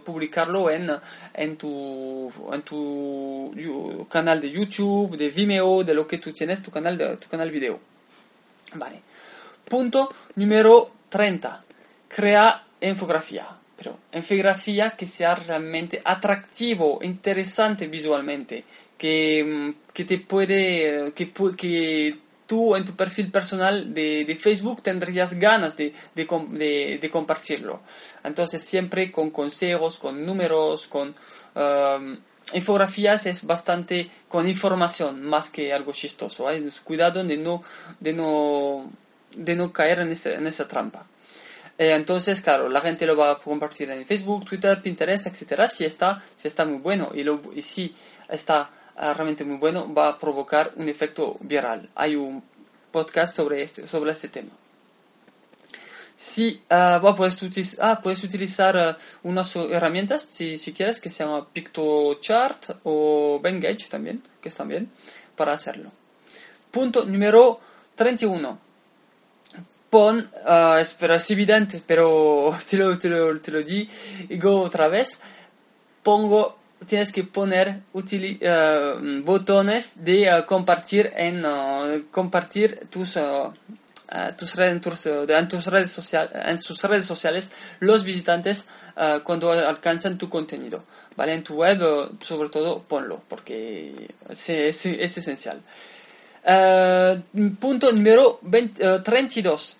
publicarlo 0.03 0.69
en, 0.69 0.91
en, 1.33 1.57
tu, 1.57 2.31
en 2.51 2.61
tu 2.61 4.07
canal 4.09 4.39
de 4.39 4.51
YouTube, 4.51 5.17
de 5.17 5.29
Vimeo, 5.29 5.83
de 5.83 5.93
lo 5.93 6.05
que 6.07 6.19
tú 6.19 6.31
tienes, 6.31 6.61
tu 6.61 6.71
canal, 6.71 6.97
de, 6.97 7.17
tu 7.17 7.27
canal 7.27 7.49
video. 7.49 7.79
Vale. 8.75 9.01
Punto 9.67 10.13
número 10.35 10.91
30. 11.09 11.63
Crea 12.07 12.63
infografía. 12.81 13.47
Pero 13.77 13.97
infografía 14.13 14.91
que 14.91 15.05
sea 15.05 15.35
realmente 15.35 16.01
atractivo, 16.03 16.99
interesante 17.01 17.87
visualmente, 17.87 18.63
que, 18.97 19.43
mm, 19.43 19.93
que 19.93 20.05
te 20.05 20.19
puede, 20.19 21.11
que, 21.13 21.31
que 21.57 22.17
tú 22.47 22.75
en 22.75 22.85
tu 22.85 22.95
perfil 22.95 23.31
personal 23.31 23.93
de, 23.93 24.25
de 24.25 24.35
Facebook 24.35 24.81
tendrías 24.81 25.33
ganas 25.33 25.75
de, 25.75 25.93
de, 26.13 26.97
de, 27.01 27.09
compartirlo. 27.09 27.81
Entonces 28.23 28.61
siempre 28.61 29.11
con 29.11 29.31
consejos, 29.31 29.97
con 29.97 30.25
números, 30.25 30.87
con 30.87 31.15
um, 31.55 32.17
infografías 32.53 33.25
es 33.25 33.45
bastante 33.45 34.09
con 34.27 34.47
información 34.47 35.21
más 35.21 35.49
que 35.49 35.73
algo 35.73 35.91
chistoso. 35.91 36.49
¿eh? 36.49 36.63
Cuidado 36.83 37.23
de 37.23 37.37
no, 37.37 37.63
de 37.99 38.13
no, 38.13 38.91
de 39.35 39.55
no 39.55 39.71
caer 39.71 39.99
en, 39.99 40.11
este, 40.11 40.35
en 40.35 40.47
esa 40.47 40.67
trampa. 40.67 41.05
Eh, 41.77 41.91
entonces, 41.91 42.41
claro, 42.41 42.69
la 42.69 42.81
gente 42.81 43.05
lo 43.05 43.17
va 43.17 43.31
a 43.31 43.37
compartir 43.37 43.89
en 43.89 44.05
Facebook, 44.05 44.45
Twitter, 44.45 44.81
Pinterest, 44.81 45.27
etcétera, 45.27 45.67
si 45.67 45.85
está, 45.85 46.23
si 46.35 46.47
está 46.47 46.65
muy 46.65 46.77
bueno 46.77 47.11
y, 47.13 47.23
lo, 47.23 47.41
y 47.53 47.61
si 47.61 47.93
está 48.29 48.69
Ah, 48.97 49.13
realmente 49.13 49.43
muy 49.43 49.57
bueno, 49.57 49.93
va 49.93 50.09
a 50.09 50.17
provocar 50.17 50.71
un 50.77 50.87
efecto 50.87 51.35
viral. 51.41 51.89
Hay 51.95 52.15
un 52.15 52.41
podcast 52.91 53.35
sobre 53.35 53.61
este, 53.61 53.87
sobre 53.87 54.11
este 54.11 54.29
tema. 54.29 54.51
Si 56.15 56.61
uh, 56.71 57.13
puedes, 57.13 57.41
utilizar, 57.41 57.85
ah, 57.85 57.99
puedes 58.01 58.23
utilizar 58.23 58.97
unas 59.23 59.53
herramientas, 59.57 60.25
si, 60.29 60.57
si, 60.57 60.71
quieres, 60.71 61.01
que 61.01 61.09
se 61.09 61.25
llama 61.25 61.45
PictoChart 61.49 62.77
o 62.85 63.41
Bengage 63.43 63.89
también, 63.89 64.23
que 64.41 64.47
están 64.47 64.69
bien, 64.69 64.89
para 65.35 65.51
hacerlo. 65.51 65.91
Punto 66.71 67.03
número 67.03 67.59
31. 67.95 68.64
Pon, 69.95 70.29
uh, 70.45 70.75
espero, 70.77 71.15
es 71.15 71.31
evidente, 71.31 71.81
pero 71.87 72.53
te 72.69 72.75
lo, 72.75 72.99
te 72.99 73.07
lo, 73.07 73.39
te 73.39 73.49
lo 73.49 73.63
digo 73.63 74.59
otra 74.59 74.89
vez, 74.89 75.21
pongo 76.03 76.57
tienes 76.85 77.13
que 77.13 77.23
poner 77.23 77.79
uh, 77.93 78.01
botones 79.23 79.93
de 79.95 80.37
uh, 80.37 80.45
compartir 80.45 81.13
en 81.15 81.45
compartir 82.11 82.87
tus 82.89 83.17
tus 84.37 84.55
redes, 84.55 84.81
tus, 84.81 85.05
en, 85.05 85.47
tus 85.47 85.65
redes 85.67 85.91
sociales, 85.91 86.31
en 86.45 86.61
sus 86.61 86.83
redes 86.83 87.05
sociales 87.05 87.51
los 87.79 88.03
visitantes 88.03 88.67
cuando 89.23 89.53
alcanzan 89.53 90.17
tu 90.17 90.27
contenido. 90.27 90.83
¿vale? 91.15 91.35
En 91.35 91.43
tu 91.45 91.55
web, 91.55 91.79
sobre 92.19 92.49
todo, 92.49 92.83
ponlo, 92.83 93.21
porque 93.29 94.09
es, 94.27 94.49
es, 94.49 94.85
es 94.87 95.17
esencial. 95.17 95.61
punto 97.61 97.93
número 97.93 98.39
20, 98.41 98.99
32. 98.99 99.77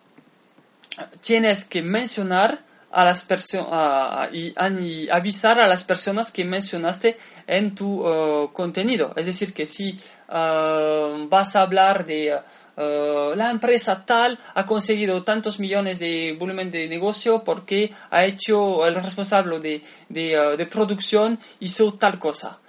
Tienes 1.21 1.65
que 1.65 1.81
mencionar 1.81 2.63
a 2.95 3.03
las 3.03 3.23
personas 3.23 4.29
y, 4.31 5.09
avisar 5.09 5.59
a 5.59 5.67
las 5.67 5.83
personas 5.83 6.31
que 6.31 6.45
mencionaste 6.45 7.17
en 7.45 7.75
tu 7.75 8.07
uh, 8.07 8.53
contenido. 8.53 9.11
Es 9.17 9.25
decir, 9.25 9.53
que 9.53 9.67
si 9.67 9.99
uh, 10.29 11.27
vas 11.27 11.57
a 11.57 11.61
hablar 11.61 12.05
de 12.05 12.33
uh, 12.33 13.35
la 13.35 13.51
empresa 13.51 14.05
tal 14.05 14.39
ha 14.53 14.65
conseguido 14.65 15.23
tantos 15.23 15.59
millones 15.59 15.99
de 15.99 16.37
volumen 16.39 16.71
de 16.71 16.87
negocio 16.87 17.43
porque 17.43 17.93
ha 18.11 18.23
hecho 18.23 18.87
el 18.87 18.95
responsable 18.95 19.59
de, 19.59 19.81
de, 20.07 20.55
de 20.55 20.65
producción 20.65 21.37
hizo 21.59 21.93
tal 21.95 22.17
cosa. 22.17 22.59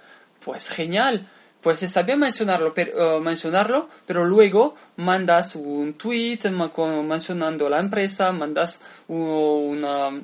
Pues 0.43 0.67
genial 0.67 1.25
pues 1.67 1.83
está 1.83 2.01
bien 2.03 2.17
mencionarlo, 2.17 2.73
pero, 2.73 3.19
mencionarlo, 3.19 3.89
pero 4.05 4.23
luego 4.23 4.75
mandas 4.95 5.53
un 5.53 5.95
tweet 5.95 6.39
mencionando 7.05 7.69
la 7.69 7.81
empresa, 7.81 8.31
mandas 8.31 8.79
una, 9.09 10.21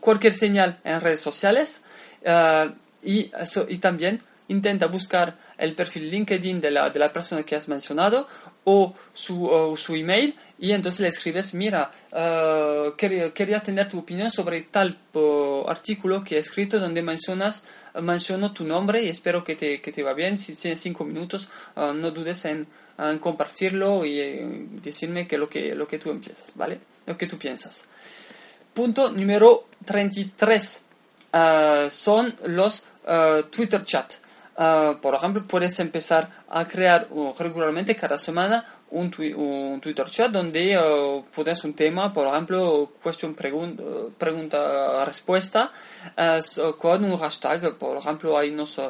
cualquier 0.00 0.32
señal 0.32 0.80
en 0.82 1.00
redes 1.00 1.20
sociales 1.20 1.80
uh, 2.26 2.72
y, 3.04 3.30
y 3.68 3.78
también 3.78 4.20
intenta 4.48 4.88
buscar 4.88 5.36
el 5.58 5.76
perfil 5.76 6.10
LinkedIn 6.10 6.60
de 6.60 6.72
la, 6.72 6.90
de 6.90 6.98
la 6.98 7.12
persona 7.12 7.44
que 7.44 7.54
has 7.54 7.68
mencionado 7.68 8.26
o 8.64 8.94
su, 9.12 9.76
su 9.76 9.94
email 9.94 10.34
y 10.58 10.72
entonces 10.72 11.00
le 11.00 11.08
escribes, 11.08 11.52
mira, 11.52 11.90
uh, 12.12 12.94
quería, 12.96 13.60
tener 13.60 13.88
tu 13.88 13.98
opinión 13.98 14.30
sobre 14.30 14.62
tal 14.62 14.98
artículo 15.66 16.22
que 16.22 16.36
he 16.36 16.38
escrito 16.38 16.78
donde 16.78 17.02
mencionas, 17.02 17.62
menciono 18.00 18.52
tu 18.52 18.64
nombre 18.64 19.02
y 19.02 19.08
espero 19.08 19.44
que 19.44 19.56
te, 19.56 19.82
que 19.82 19.92
te 19.92 20.02
va 20.02 20.14
bien. 20.14 20.38
Si 20.38 20.54
tienes 20.54 20.80
cinco 20.80 21.04
minutos, 21.04 21.48
uh, 21.76 21.92
no 21.92 22.10
dudes 22.12 22.46
en, 22.46 22.66
compartirlo 23.20 24.04
y 24.06 24.20
eh, 24.20 24.66
decirme 24.80 25.26
que 25.26 25.36
lo 25.36 25.48
que, 25.48 25.74
lo 25.74 25.88
que 25.88 25.98
tú 25.98 26.10
empiezas, 26.10 26.52
¿vale? 26.54 26.78
Lo 27.04 27.18
que 27.18 27.26
tú 27.26 27.36
piensas. 27.36 27.84
Punto 28.72 29.10
número 29.10 29.66
33 29.84 30.82
uh, 31.32 31.90
son 31.90 32.34
los 32.46 32.84
Twitter 33.50 33.84
chat. 33.84 34.14
Ah, 34.56 34.96
por 35.02 35.14
ejemplo, 35.14 35.44
puedes 35.46 35.78
empezar 35.80 36.30
a 36.48 36.66
crear 36.68 37.08
regularmente 37.38 37.96
cada 37.96 38.16
semana 38.18 38.64
un, 38.90 39.12
un, 39.36 39.80
Twitter 39.80 40.08
chat 40.08 40.30
donde 40.30 40.78
uh, 40.78 41.24
pones 41.34 41.64
un 41.64 41.74
tema, 41.74 42.12
por 42.12 42.28
ejemplo, 42.28 42.92
cuestión 43.02 43.34
pregunta, 43.34 43.82
pregunta 44.16 45.04
respuesta 45.04 45.72
uh, 46.16 46.72
con 46.78 47.04
un 47.04 47.18
hashtag. 47.18 47.76
Por 47.76 47.96
ejemplo, 47.96 48.38
hay 48.38 48.50
unos, 48.50 48.80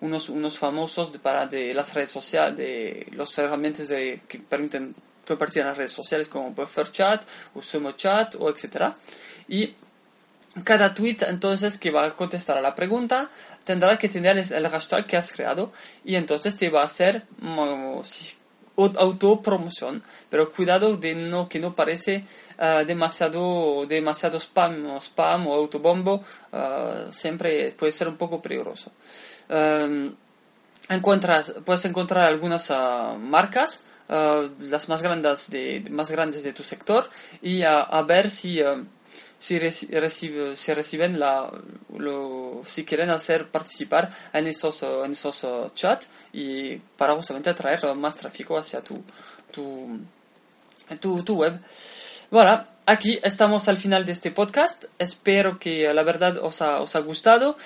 unos, 0.00 0.28
unos 0.28 0.58
famosos 0.58 1.10
para 1.18 1.46
de 1.46 1.72
las 1.72 1.94
redes 1.94 2.10
sociales, 2.10 2.56
de 2.56 3.06
los 3.12 3.38
herramientas 3.38 3.86
de, 3.86 4.22
que 4.26 4.40
permiten 4.40 4.92
compartir 5.24 5.62
en 5.62 5.68
las 5.68 5.78
redes 5.78 5.92
sociales 5.92 6.26
como 6.26 6.50
Buffer 6.50 6.90
Chat 6.90 7.22
o 7.54 7.92
Chat 7.92 8.34
o 8.40 8.50
etcétera. 8.50 8.96
Y 9.46 9.72
cada 10.64 10.94
tweet 10.94 11.18
entonces 11.22 11.78
que 11.78 11.90
va 11.90 12.04
a 12.04 12.10
contestar 12.10 12.58
a 12.58 12.60
la 12.60 12.74
pregunta 12.74 13.30
tendrá 13.64 13.96
que 13.96 14.08
tener 14.08 14.36
el 14.36 14.68
hashtag 14.68 15.06
que 15.06 15.16
has 15.16 15.32
creado 15.32 15.72
y 16.04 16.16
entonces 16.16 16.56
te 16.56 16.68
va 16.68 16.82
a 16.82 16.84
hacer 16.84 17.24
mm, 17.40 18.00
autopromoción. 18.76 20.02
Pero 20.28 20.52
cuidado 20.52 20.96
de 20.96 21.14
no 21.14 21.48
que 21.48 21.58
no 21.58 21.74
parece 21.74 22.24
uh, 22.58 22.84
demasiado 22.84 23.86
demasiado 23.86 24.38
spam 24.38 24.96
spam 24.98 25.46
o 25.46 25.54
autobombo 25.54 26.22
uh, 26.52 27.10
siempre 27.10 27.72
puede 27.72 27.92
ser 27.92 28.08
un 28.08 28.16
poco 28.16 28.42
peligroso. 28.42 28.92
Um, 29.48 30.14
encuentras 30.88 31.54
puedes 31.64 31.84
encontrar 31.86 32.26
algunas 32.26 32.68
uh, 32.70 33.18
marcas 33.18 33.80
las 34.08 34.90
más 34.90 35.00
grandes 35.00 35.48
de 35.48 35.84
más 35.90 36.10
grandes 36.10 36.42
de 36.42 36.52
tu 36.52 36.62
sector 36.62 37.08
y 37.40 37.62
a 37.62 38.02
ver 38.02 38.28
si 38.28 38.60
si, 39.42 39.58
recibe, 39.58 40.56
si 40.56 40.72
reciben 40.72 41.18
la, 41.18 41.50
lo, 41.98 42.60
si 42.64 42.84
quieren 42.84 43.10
hacer 43.10 43.48
participar 43.48 44.08
en 44.32 44.46
esos, 44.46 44.80
en 44.84 45.10
esos 45.10 45.42
uh, 45.42 45.68
chats 45.74 46.06
y 46.32 46.76
para 46.76 47.16
justamente 47.16 47.50
atraer 47.50 47.80
más 47.96 48.16
tráfico 48.16 48.56
hacia 48.56 48.80
tu, 48.82 49.02
tu, 49.50 49.98
tu, 51.00 51.24
tu 51.24 51.34
web. 51.34 51.58
Bueno, 52.30 52.64
aquí 52.86 53.18
estamos 53.24 53.66
al 53.66 53.78
final 53.78 54.06
de 54.06 54.12
este 54.12 54.30
podcast. 54.30 54.84
Espero 54.96 55.58
que 55.58 55.92
la 55.92 56.04
verdad 56.04 56.38
os 56.38 56.62
ha, 56.62 56.80
os 56.80 56.94
ha 56.94 57.00
gustado. 57.00 57.56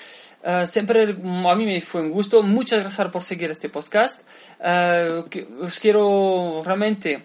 Uh, 0.43 0.65
siempre 0.65 1.03
a 1.03 1.55
mí 1.55 1.65
me 1.67 1.79
fue 1.79 2.01
un 2.01 2.09
gusto. 2.09 2.41
Muchas 2.41 2.79
gracias 2.79 3.09
por 3.09 3.21
seguir 3.21 3.51
este 3.51 3.69
podcast. 3.69 4.21
Uh, 4.59 5.63
os 5.63 5.79
quiero 5.79 6.63
realmente 6.65 7.23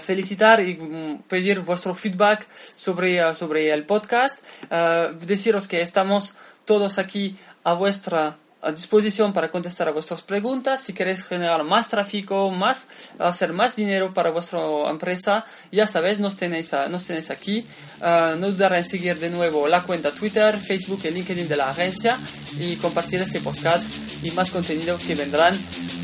felicitar 0.00 0.60
y 0.60 0.76
mm, 0.76 1.22
pedir 1.28 1.60
vuestro 1.60 1.94
feedback 1.94 2.46
sobre, 2.74 3.24
uh, 3.24 3.34
sobre 3.34 3.70
el 3.70 3.84
podcast. 3.84 4.38
Uh, 4.64 5.14
deciros 5.24 5.68
que 5.68 5.82
estamos 5.82 6.34
todos 6.64 6.98
aquí 6.98 7.36
a 7.64 7.74
vuestra 7.74 8.36
a 8.60 8.72
disposición 8.72 9.32
para 9.32 9.50
contestar 9.50 9.88
a 9.88 9.92
vuestras 9.92 10.22
preguntas. 10.22 10.80
Si 10.80 10.92
queréis 10.92 11.24
generar 11.24 11.62
más 11.62 11.88
tráfico, 11.88 12.50
más, 12.50 12.88
hacer 13.18 13.52
más 13.52 13.76
dinero 13.76 14.12
para 14.12 14.30
vuestra 14.30 14.60
empresa, 14.90 15.44
ya 15.70 15.86
sabéis, 15.86 16.18
nos 16.18 16.36
tenéis, 16.36 16.72
nos 16.90 17.04
tenéis 17.04 17.30
aquí. 17.30 17.64
Uh, 18.00 18.36
no 18.36 18.50
dudaré 18.50 18.78
en 18.78 18.84
seguir 18.84 19.18
de 19.18 19.30
nuevo 19.30 19.68
la 19.68 19.84
cuenta 19.84 20.12
Twitter, 20.12 20.58
Facebook 20.58 21.00
y 21.04 21.10
LinkedIn 21.10 21.48
de 21.48 21.56
la 21.56 21.70
agencia 21.70 22.18
y 22.58 22.76
compartir 22.76 23.22
este 23.22 23.40
podcast 23.40 23.94
y 24.22 24.30
más 24.32 24.50
contenido 24.50 24.98
que 24.98 25.14
vendrán. 25.14 25.54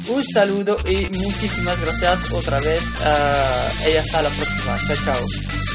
Un 0.08 0.22
saludo 0.24 0.76
y 0.86 1.06
muchísimas 1.18 1.80
gracias 1.80 2.32
otra 2.32 2.60
vez 2.60 2.82
uh, 2.82 3.88
y 3.90 3.96
hasta 3.96 4.22
la 4.22 4.30
próxima. 4.30 4.76
Chao, 4.86 4.96
chao. 5.04 5.73